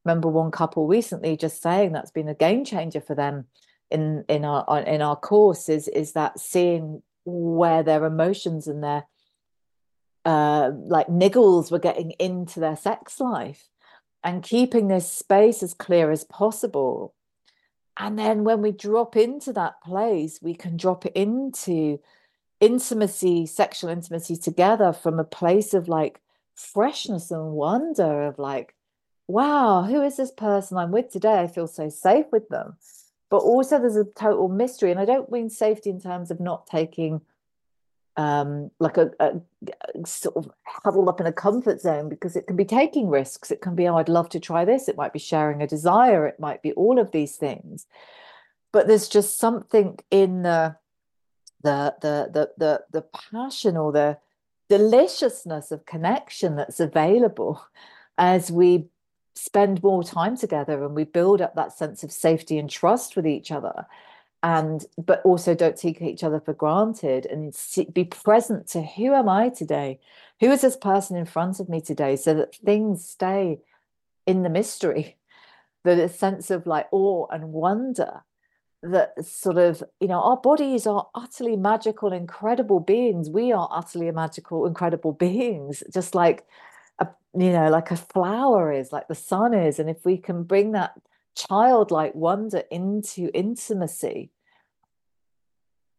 [0.05, 3.47] remember one couple recently just saying that's been a game changer for them
[3.91, 9.05] in in our in our course is is that seeing where their emotions and their
[10.25, 13.69] uh, like niggles were getting into their sex life
[14.25, 17.15] and keeping this space as clear as possible.
[17.97, 22.01] And then when we drop into that place, we can drop it into
[22.61, 26.21] intimacy, sexual intimacy together from a place of like
[26.57, 28.75] freshness and wonder of like,
[29.29, 31.41] wow, who is this person I'm with today?
[31.41, 32.77] I feel so safe with them.
[33.31, 34.91] But also there's a total mystery.
[34.91, 37.21] And I don't mean safety in terms of not taking
[38.17, 39.33] um, like a, a,
[39.95, 43.51] a, sort of huddled up in a comfort zone because it can be taking risks.
[43.51, 44.89] It can be, oh, I'd love to try this.
[44.89, 46.27] It might be sharing a desire.
[46.27, 47.87] It might be all of these things.
[48.73, 50.77] But there's just something in the
[51.63, 53.03] the the the the, the
[53.33, 54.19] passion or the
[54.69, 57.63] deliciousness of connection that's available
[58.19, 58.87] as we
[59.37, 63.27] spend more time together and we build up that sense of safety and trust with
[63.27, 63.87] each other.
[64.43, 67.55] And but also don't take each other for granted and
[67.93, 69.99] be present to who am i today?
[70.41, 72.17] Who is this person in front of me today?
[72.17, 73.61] So that things stay
[74.27, 75.17] in the mystery.
[75.85, 78.25] The sense of like awe and wonder
[78.83, 83.31] that sort of you know our bodies are utterly magical incredible beings.
[83.31, 85.85] We are utterly magical incredible beings.
[85.95, 86.45] Just like
[86.99, 90.43] a you know like a flower is like the sun is and if we can
[90.43, 90.93] bring that
[91.35, 94.31] childlike wonder into intimacy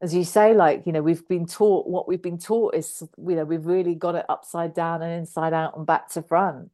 [0.01, 3.35] as you say like you know we've been taught what we've been taught is you
[3.35, 6.69] know we've really got it upside down and inside out and back to front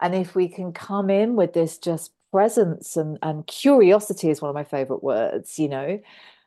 [0.00, 4.50] and if we can come in with this just presence and, and curiosity is one
[4.50, 5.98] of my favorite words, you know,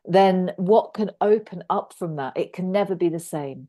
[0.06, 2.34] then what can open up from that?
[2.36, 3.68] It can never be the same.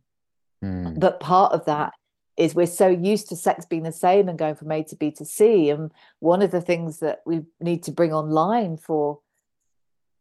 [0.63, 1.01] Mm.
[1.01, 1.95] But part of that
[2.41, 5.11] is we're so used to sex being the same and going from A to B
[5.13, 5.71] to C.
[5.71, 9.21] And one of the things that we need to bring online for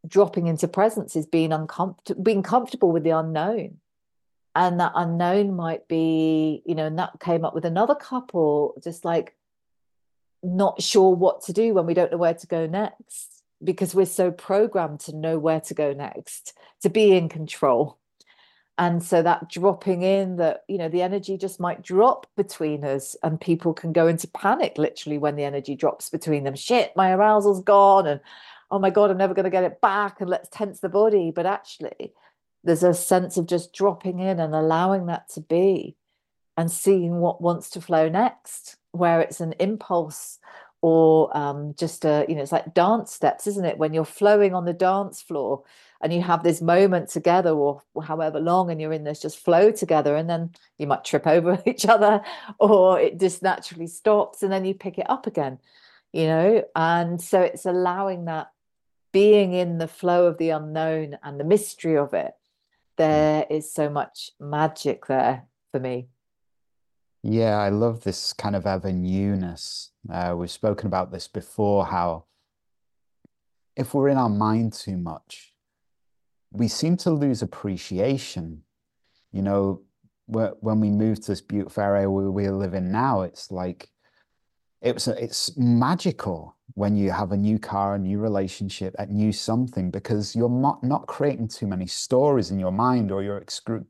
[0.07, 3.80] dropping into presence is being uncomfortable, being comfortable with the unknown.
[4.55, 9.05] and that unknown might be, you know, and that came up with another couple, just
[9.05, 9.36] like
[10.43, 14.05] not sure what to do when we don't know where to go next because we're
[14.05, 17.99] so programmed to know where to go next, to be in control.
[18.80, 23.14] And so that dropping in that, you know, the energy just might drop between us
[23.22, 26.56] and people can go into panic literally when the energy drops between them.
[26.56, 28.22] Shit, my arousal's gone and
[28.72, 31.30] oh my God, I'm never going to get it back and let's tense the body.
[31.30, 32.14] But actually,
[32.64, 35.98] there's a sense of just dropping in and allowing that to be
[36.56, 40.40] and seeing what wants to flow next where it's an impulse
[40.82, 44.54] or um, just a you know it's like dance steps isn't it when you're flowing
[44.54, 45.64] on the dance floor
[46.02, 49.72] and you have this moment together or however long and you're in this just flow
[49.72, 52.22] together and then you might trip over each other
[52.60, 55.60] or it just naturally stops and then you pick it up again
[56.12, 56.64] you know?
[56.76, 58.52] And so it's allowing that
[59.12, 62.34] being in the flow of the unknown and the mystery of it.
[62.97, 66.10] There is so much magic there for me.
[67.24, 69.91] Yeah, I love this kind of ever newness.
[70.12, 72.26] Uh, we've spoken about this before, how
[73.76, 75.49] if we're in our mind too much,
[76.52, 78.64] we seem to lose appreciation.
[79.32, 79.82] You know,
[80.28, 83.89] when we move to this beautiful area where we live in now, it's like
[84.82, 89.91] it's it's magical when you have a new car, a new relationship, a new something,
[89.91, 93.43] because you're not, not creating too many stories in your mind, or you're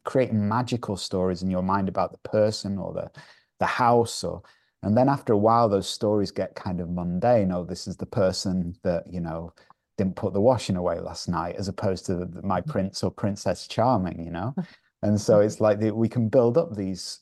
[0.05, 3.12] creating magical stories in your mind about the person or the
[3.60, 4.41] the house, or
[4.82, 7.51] and then after a while, those stories get kind of mundane.
[7.51, 9.53] Oh, this is the person that you know
[10.00, 12.72] didn't put the washing away last night, as opposed to the, my mm-hmm.
[12.72, 14.56] prince or princess charming, you know.
[15.02, 17.22] And so it's like the, we can build up these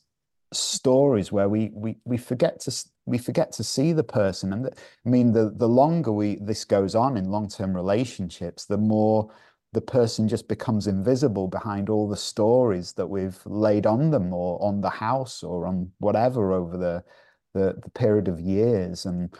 [0.52, 2.72] stories where we we we forget to
[3.06, 4.72] we forget to see the person and the,
[5.06, 9.30] i mean the the longer we this goes on in long-term relationships the more
[9.74, 14.60] the person just becomes invisible behind all the stories that we've laid on them or
[14.62, 17.04] on the house or on whatever over the
[17.52, 19.36] the, the period of years and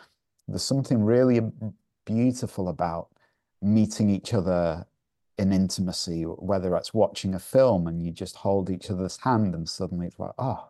[0.47, 1.41] there's something really
[2.05, 3.09] beautiful about
[3.61, 4.87] meeting each other
[5.39, 9.69] in intimacy whether it's watching a film and you just hold each other's hand and
[9.69, 10.69] suddenly it's like oh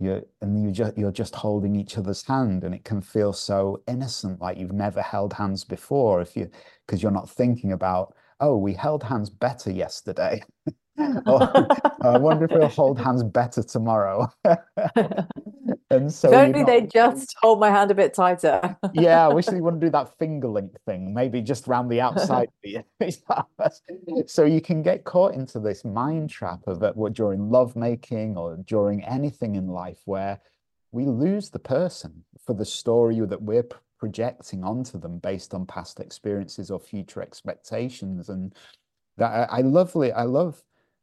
[0.00, 3.80] you're and you just you're just holding each other's hand and it can feel so
[3.86, 6.50] innocent like you've never held hands before if you
[6.86, 10.42] because you're not thinking about oh we held hands better yesterday
[10.98, 11.66] oh,
[12.02, 14.32] I wonder if we'll hold hands better tomorrow.
[15.90, 16.66] and so if only not...
[16.66, 18.76] they just hold my hand a bit tighter.
[18.92, 22.48] yeah, I wish they wouldn't do that finger link thing, maybe just around the outside.
[24.26, 28.56] so you can get caught into this mind trap of it what during lovemaking or
[28.66, 30.40] during anything in life where
[30.90, 33.66] we lose the person for the story that we're
[33.98, 38.54] projecting onto them based on past experiences or future expectations and
[39.16, 40.60] that I, I lovely I love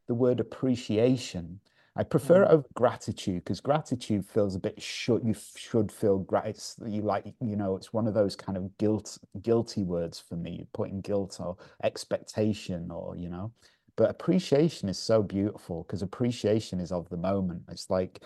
[0.09, 1.61] the word appreciation.
[1.95, 2.53] I prefer it mm.
[2.53, 7.55] over gratitude because gratitude feels a bit should you should feel grat you like you
[7.55, 11.57] know it's one of those kind of guilt guilty words for me putting guilt or
[11.83, 13.51] expectation or you know
[13.97, 18.23] but appreciation is so beautiful because appreciation is of the moment it's like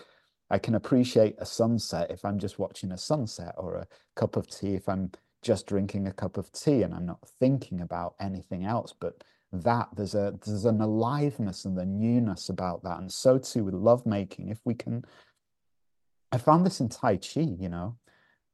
[0.50, 4.46] I can appreciate a sunset if I'm just watching a sunset or a cup of
[4.46, 5.10] tea if I'm
[5.42, 9.24] just drinking a cup of tea and I'm not thinking about anything else but
[9.62, 12.98] that there's a there's an aliveness and the newness about that.
[12.98, 15.04] And so too with lovemaking if we can
[16.32, 17.96] i found this in tai chi you know?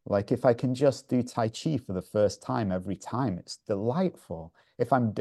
[0.06, 3.58] Like if i can just do tai chi for the first time every time it's
[3.66, 4.54] delightful.
[4.78, 5.14] If i'm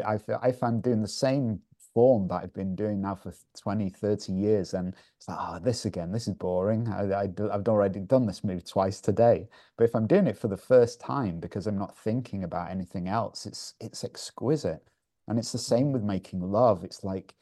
[0.43, 1.61] if i'm doing the same
[1.93, 5.85] form that i've been doing now for 20 30 years and it's like oh this
[5.85, 6.87] again this is boring.
[6.87, 9.47] I, I, i've already done this move twice today.
[9.77, 13.07] But if i'm doing it for the first time because i'm not thinking about anything
[13.07, 14.83] else it's it's exquisite
[15.29, 16.83] and it's the same with making love.
[16.83, 17.35] It's like,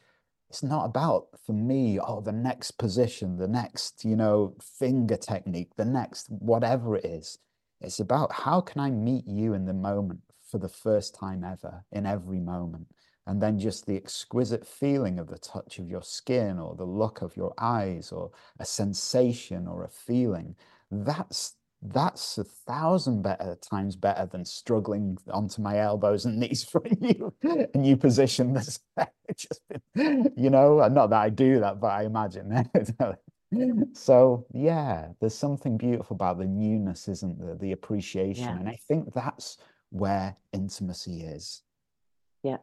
[0.50, 5.74] it's not about, for me, oh, the next position, the next, you know, finger technique,
[5.76, 7.38] the next whatever it is.
[7.80, 10.20] It's about how can I meet you in the moment
[10.50, 12.86] for the first time ever, in every moment.
[13.26, 17.20] And then just the exquisite feeling of the touch of your skin or the look
[17.20, 20.56] of your eyes or a sensation or a feeling.
[20.90, 26.82] That's that's a thousand better times better than struggling onto my elbows and knees for
[26.84, 28.80] a new a new position that's
[29.36, 29.62] just
[29.94, 32.68] been, you know not that i do that but i imagine.
[33.94, 37.54] So yeah there's something beautiful about the newness isn't there?
[37.54, 38.58] The appreciation yeah.
[38.58, 39.56] and i think that's
[39.88, 41.62] where intimacy is.
[42.42, 42.58] Yeah.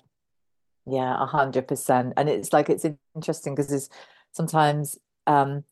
[0.85, 2.85] Yeah a hundred percent and it's like it's
[3.15, 3.89] interesting because there's
[4.31, 5.63] sometimes um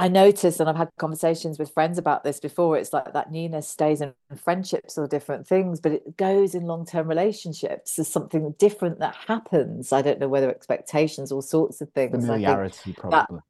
[0.00, 3.68] I noticed, and I've had conversations with friends about this before, it's like that newness
[3.68, 7.96] stays in friendships or different things, but it goes in long term relationships.
[7.96, 9.92] There's something different that happens.
[9.92, 12.24] I don't know whether expectations, all sorts of things.
[12.24, 13.40] Familiarity, probably.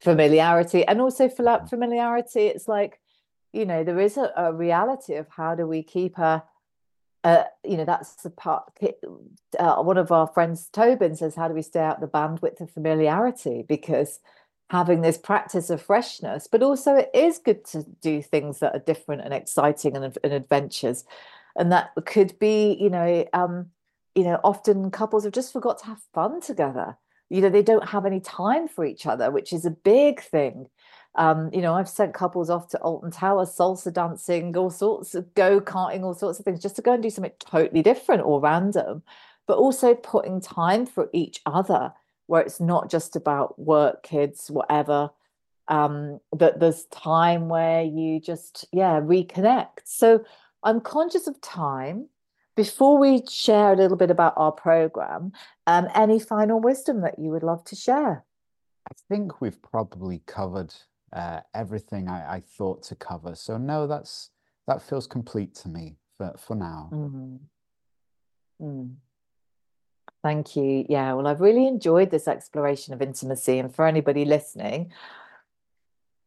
[0.00, 0.86] Familiarity.
[0.86, 2.98] And also for that familiarity, it's like,
[3.52, 6.42] you know, there is a, a reality of how do we keep a,
[7.24, 8.72] uh, you know, that's the part.
[9.58, 12.70] Uh, one of our friends, Tobin, says, "How do we stay out the bandwidth of
[12.70, 14.18] familiarity?" Because
[14.70, 18.78] having this practice of freshness, but also it is good to do things that are
[18.78, 21.04] different and exciting and, and adventures.
[21.56, 23.66] And that could be, you know, um,
[24.14, 26.96] you know, often couples have just forgot to have fun together.
[27.28, 30.68] You know, they don't have any time for each other, which is a big thing.
[31.14, 35.34] Um, you know, I've sent couples off to Alton Towers, salsa dancing, all sorts of
[35.34, 38.40] go karting, all sorts of things, just to go and do something totally different or
[38.40, 39.02] random,
[39.46, 41.92] but also putting time for each other
[42.32, 45.10] where it's not just about work, kids, whatever.
[45.68, 49.80] Um, that there's time where you just, yeah, reconnect.
[49.84, 50.24] So
[50.62, 52.08] I'm conscious of time.
[52.56, 55.32] Before we share a little bit about our program,
[55.66, 58.24] um, any final wisdom that you would love to share?
[58.90, 60.72] I think we've probably covered
[61.12, 63.34] uh, everything I, I, thought to cover.
[63.34, 64.30] So no, that's
[64.66, 66.88] that feels complete to me for for now.
[66.94, 67.38] Mm.
[68.62, 68.94] Mm.
[70.22, 70.86] Thank you.
[70.88, 73.58] Yeah, well, I've really enjoyed this exploration of intimacy.
[73.58, 74.92] And for anybody listening,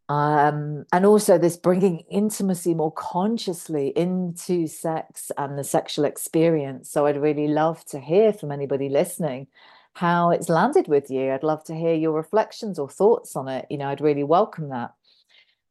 [0.07, 6.91] um, and also this bringing intimacy more consciously into sex and the sexual experience.
[6.91, 9.47] So I'd really love to hear from anybody listening
[9.93, 11.31] how it's landed with you.
[11.31, 13.65] I'd love to hear your reflections or thoughts on it.
[13.69, 14.93] You know, I'd really welcome that.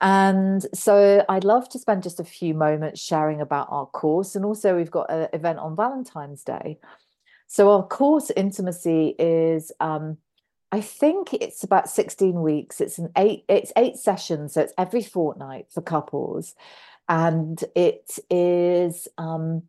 [0.01, 4.35] And so I'd love to spend just a few moments sharing about our course.
[4.35, 6.79] And also, we've got an event on Valentine's Day.
[7.47, 10.19] So our course intimacy is um,
[10.73, 12.81] I think it's about 16 weeks.
[12.81, 16.55] It's an eight, it's eight sessions, so it's every fortnight for couples.
[17.09, 19.65] And it is um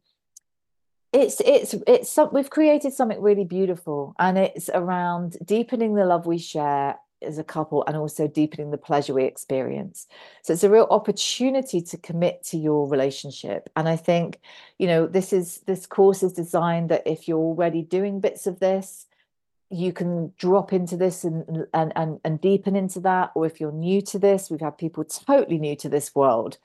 [1.13, 6.25] it's it's it's some, we've created something really beautiful and it's around deepening the love
[6.25, 10.07] we share as a couple and also deepening the pleasure we experience.
[10.41, 13.69] So it's a real opportunity to commit to your relationship.
[13.75, 14.39] And I think,
[14.77, 18.59] you know, this is this course is designed that if you're already doing bits of
[18.59, 19.07] this,
[19.69, 23.31] you can drop into this and and and, and deepen into that.
[23.35, 26.57] Or if you're new to this, we've had people totally new to this world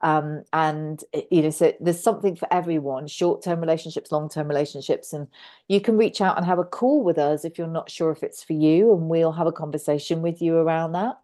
[0.00, 5.26] um, and eh, you know so there's something for everyone short-term relationships long-term relationships and
[5.68, 8.22] you can reach out and have a call with us if you're not sure if
[8.22, 11.18] it's for you and we'll have a conversation with you around that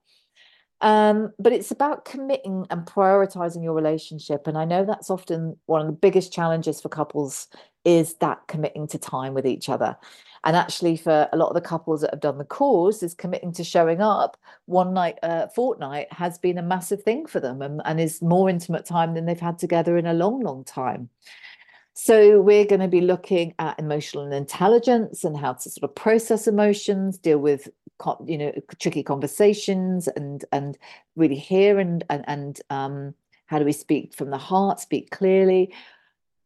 [0.81, 5.81] um, but it's about committing and prioritizing your relationship and i know that's often one
[5.81, 7.49] of the biggest challenges for couples
[7.85, 9.97] is that committing to time with each other
[10.45, 13.51] and actually, for a lot of the couples that have done the course, is committing
[13.55, 17.81] to showing up one night, uh, fortnight has been a massive thing for them and,
[17.87, 21.09] and is more intimate time than they've had together in a long, long time.
[21.95, 26.49] So we're going to be looking at emotional intelligence and how to sort of process
[26.49, 27.69] emotions, deal with
[28.27, 30.77] you know tricky conversations, and and
[31.15, 33.15] really hear and and and um,
[33.47, 35.73] how do we speak from the heart, speak clearly,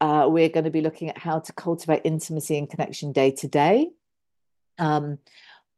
[0.01, 3.49] uh, we're going to be looking at how to cultivate intimacy and connection day to
[3.49, 3.91] day.
[4.79, 5.19] Um,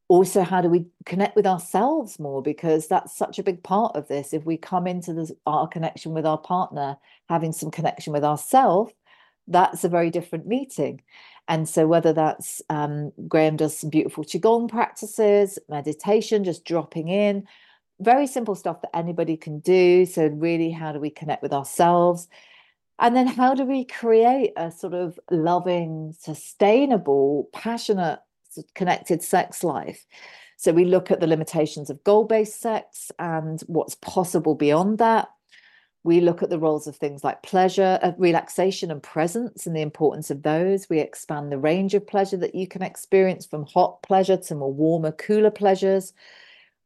[0.08, 2.42] also, how do we connect with ourselves more?
[2.42, 4.32] Because that's such a big part of this.
[4.32, 6.96] If we come into this, our connection with our partner,
[7.28, 8.92] having some connection with ourselves,
[9.50, 11.02] that's a very different meeting.
[11.48, 17.46] And so, whether that's um, Graeme does some beautiful Qigong practices, meditation, just dropping in,
[17.98, 20.06] very simple stuff that anybody can do.
[20.06, 22.28] So, really, how do we connect with ourselves?
[23.00, 28.20] And then how do we create a sort of loving, sustainable, passionate,
[28.74, 30.06] connected sex life?
[30.58, 35.30] So we look at the limitations of goal based sex and what's possible beyond that.
[36.02, 39.82] We look at the roles of things like pleasure, uh, relaxation, and presence, and the
[39.82, 40.88] importance of those.
[40.88, 44.72] We expand the range of pleasure that you can experience from hot pleasure to more
[44.72, 46.14] warmer, cooler pleasures.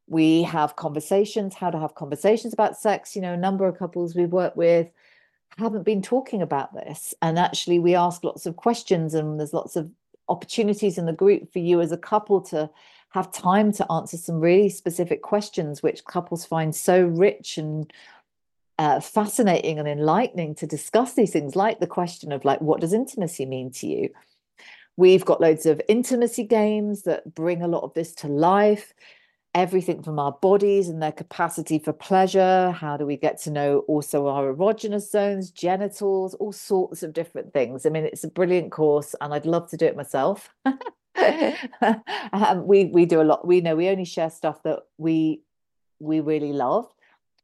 [0.09, 3.15] We have conversations, how to have conversations about sex.
[3.15, 4.89] You know, a number of couples we've worked with
[5.59, 7.15] haven't been talking about this.
[7.23, 9.91] And actually, we ask lots of questions, and there's lots of
[10.29, 12.69] opportunities in the group for you as a couple to
[13.11, 17.93] have time to answer some really specific questions, which couples find so rich and
[18.79, 22.93] uh, fascinating and enlightening to discuss these things, like the question of like, what does
[22.93, 24.11] intimacy mean to you?
[24.97, 28.95] We've got loads of intimacy games that bring a lot of this to life
[29.55, 32.73] everything from our bodies and their capacity for pleasure.
[32.73, 37.53] How do we get to know also our erogenous zones, genitals, all sorts of different
[37.53, 37.87] things?
[37.87, 40.53] I mean, it's a brilliant course, and I'd love to do it myself.
[42.33, 43.47] um, we we do a lot.
[43.47, 45.43] We know we only share stuff that we
[46.01, 46.93] we really love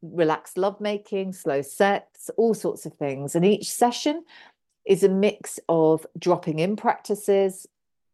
[0.02, 3.34] relaxed lovemaking, slow sex, all sorts of things.
[3.34, 4.24] And each session
[4.86, 7.66] is a mix of dropping in practices,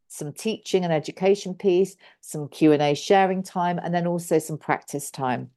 [0.08, 5.50] some teaching and education piece, some Q&A sharing time, and then also some practice time.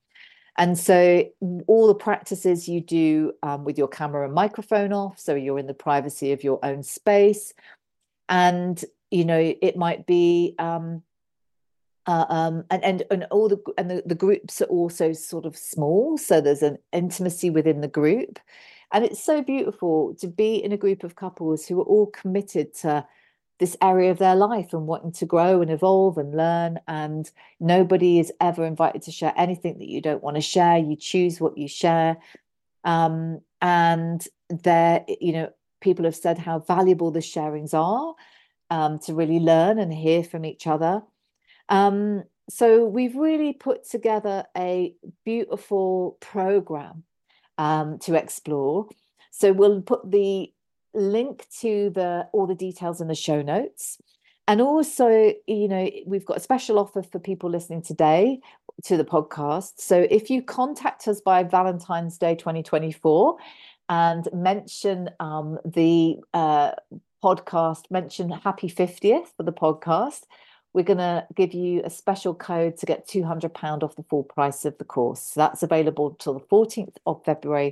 [0.57, 1.23] And so
[1.67, 5.67] all the practices you do um, with your camera and microphone off, so you're in
[5.67, 7.53] the privacy of your own space.
[8.27, 11.03] And, you know, it might be um,
[12.05, 15.55] uh, um, and and and all the and the, the groups are also sort of
[15.55, 18.39] small, so there's an intimacy within the group,
[18.91, 22.73] and it's so beautiful to be in a group of couples who are all committed
[22.75, 23.05] to
[23.59, 26.79] this area of their life and wanting to grow and evolve and learn.
[26.87, 27.29] And
[27.59, 30.77] nobody is ever invited to share anything that you don't want to share.
[30.77, 32.17] You choose what you share,
[32.85, 35.49] um, and there, you know,
[35.81, 38.15] people have said how valuable the sharings are
[38.69, 41.03] um, to really learn and hear from each other.
[41.69, 47.03] Um, so we've really put together a beautiful program
[47.57, 48.87] um, to explore.
[49.31, 50.51] So we'll put the
[50.93, 53.99] link to the all the details in the show notes.
[54.47, 55.09] And also,
[55.45, 58.39] you know, we've got a special offer for people listening today
[58.85, 59.73] to the podcast.
[59.77, 63.37] So if you contact us by Valentine's Day 2024
[63.89, 66.71] and mention um, the uh,
[67.23, 70.21] podcast, mention happy 50th for the podcast,
[70.73, 74.65] we're going to give you a special code to get £200 off the full price
[74.65, 75.21] of the course.
[75.21, 77.71] So that's available till the 14th of February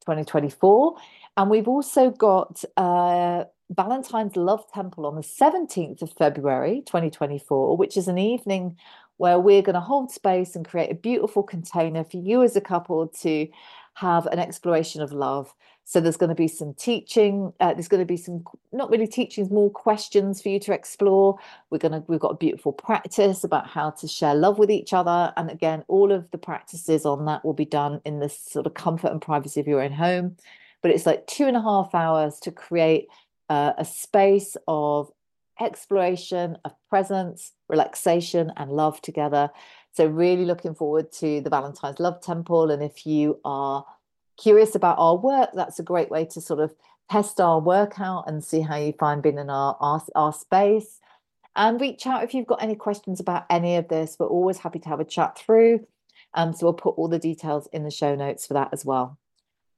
[0.00, 0.96] 2024.
[1.36, 7.96] And we've also got uh, Valentine's Love Temple on the 17th of February 2024, which
[7.96, 8.76] is an evening
[9.16, 12.60] where we're going to hold space and create a beautiful container for you as a
[12.60, 13.48] couple to
[13.94, 15.52] have an exploration of love
[15.88, 17.52] so there's going to be some teaching.
[17.60, 21.38] Uh, there's going to be some not really teachings, more questions for you to explore.
[21.70, 24.92] We're going to we've got a beautiful practice about how to share love with each
[24.92, 28.66] other, and again, all of the practices on that will be done in the sort
[28.66, 30.36] of comfort and privacy of your own home.
[30.82, 33.06] But it's like two and a half hours to create
[33.48, 35.12] uh, a space of
[35.60, 39.50] exploration, of presence, relaxation, and love together.
[39.92, 43.86] So really looking forward to the Valentine's Love Temple, and if you are
[44.36, 46.74] curious about our work, that's a great way to sort of
[47.10, 51.00] test our work out and see how you find being in our, our, our space.
[51.54, 54.16] And reach out if you've got any questions about any of this.
[54.18, 55.86] We're always happy to have a chat through.
[56.34, 59.18] Um, so we'll put all the details in the show notes for that as well.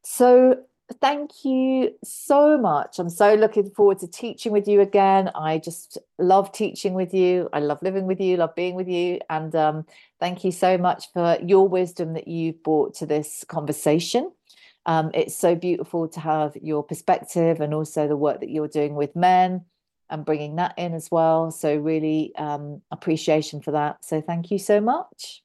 [0.02, 0.64] So
[1.00, 2.98] thank you so much.
[2.98, 5.30] I'm so looking forward to teaching with you again.
[5.34, 7.48] I just love teaching with you.
[7.52, 9.20] I love living with you, love being with you.
[9.30, 9.86] And um,
[10.18, 14.32] thank you so much for your wisdom that you've brought to this conversation.
[14.86, 18.94] Um, it's so beautiful to have your perspective and also the work that you're doing
[18.94, 19.64] with men
[20.10, 21.50] and bringing that in as well.
[21.50, 24.04] So, really um, appreciation for that.
[24.04, 25.42] So, thank you so much.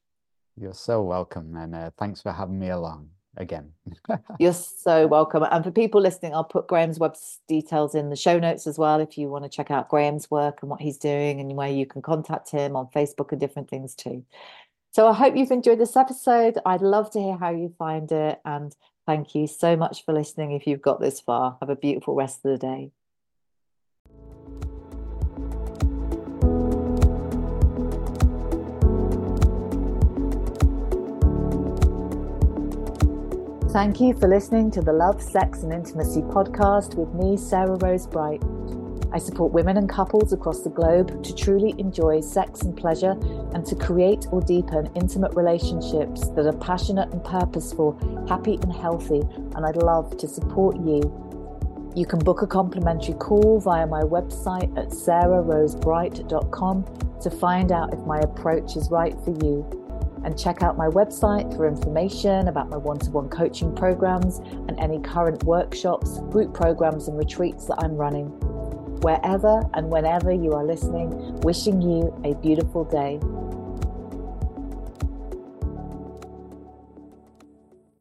[0.59, 1.55] You're so welcome.
[1.55, 3.71] And uh, thanks for having me along again.
[4.39, 5.43] You're so welcome.
[5.49, 7.15] And for people listening, I'll put Graeme's web
[7.47, 10.59] details in the show notes as well if you want to check out Graeme's work
[10.61, 13.95] and what he's doing and where you can contact him on Facebook and different things
[13.95, 14.23] too.
[14.91, 16.59] So I hope you've enjoyed this episode.
[16.65, 18.39] I'd love to hear how you find it.
[18.45, 18.75] And
[19.05, 20.53] Thank you so much for listening.
[20.53, 22.91] If you've got this far, have a beautiful rest of the day.
[33.73, 38.05] Thank you for listening to the Love, Sex and Intimacy podcast with me, Sarah Rose
[38.05, 38.43] Bright.
[39.13, 43.11] I support women and couples across the globe to truly enjoy sex and pleasure
[43.53, 47.95] and to create or deepen intimate relationships that are passionate and purposeful,
[48.27, 49.21] happy and healthy.
[49.55, 51.01] And I'd love to support you.
[51.95, 56.85] You can book a complimentary call via my website at sarahrosebright.com
[57.21, 59.63] to find out if my approach is right for you.
[60.25, 64.79] And check out my website for information about my one to one coaching programs and
[64.79, 68.31] any current workshops, group programs, and retreats that I'm running
[69.03, 73.19] wherever and whenever you are listening, wishing you a beautiful day.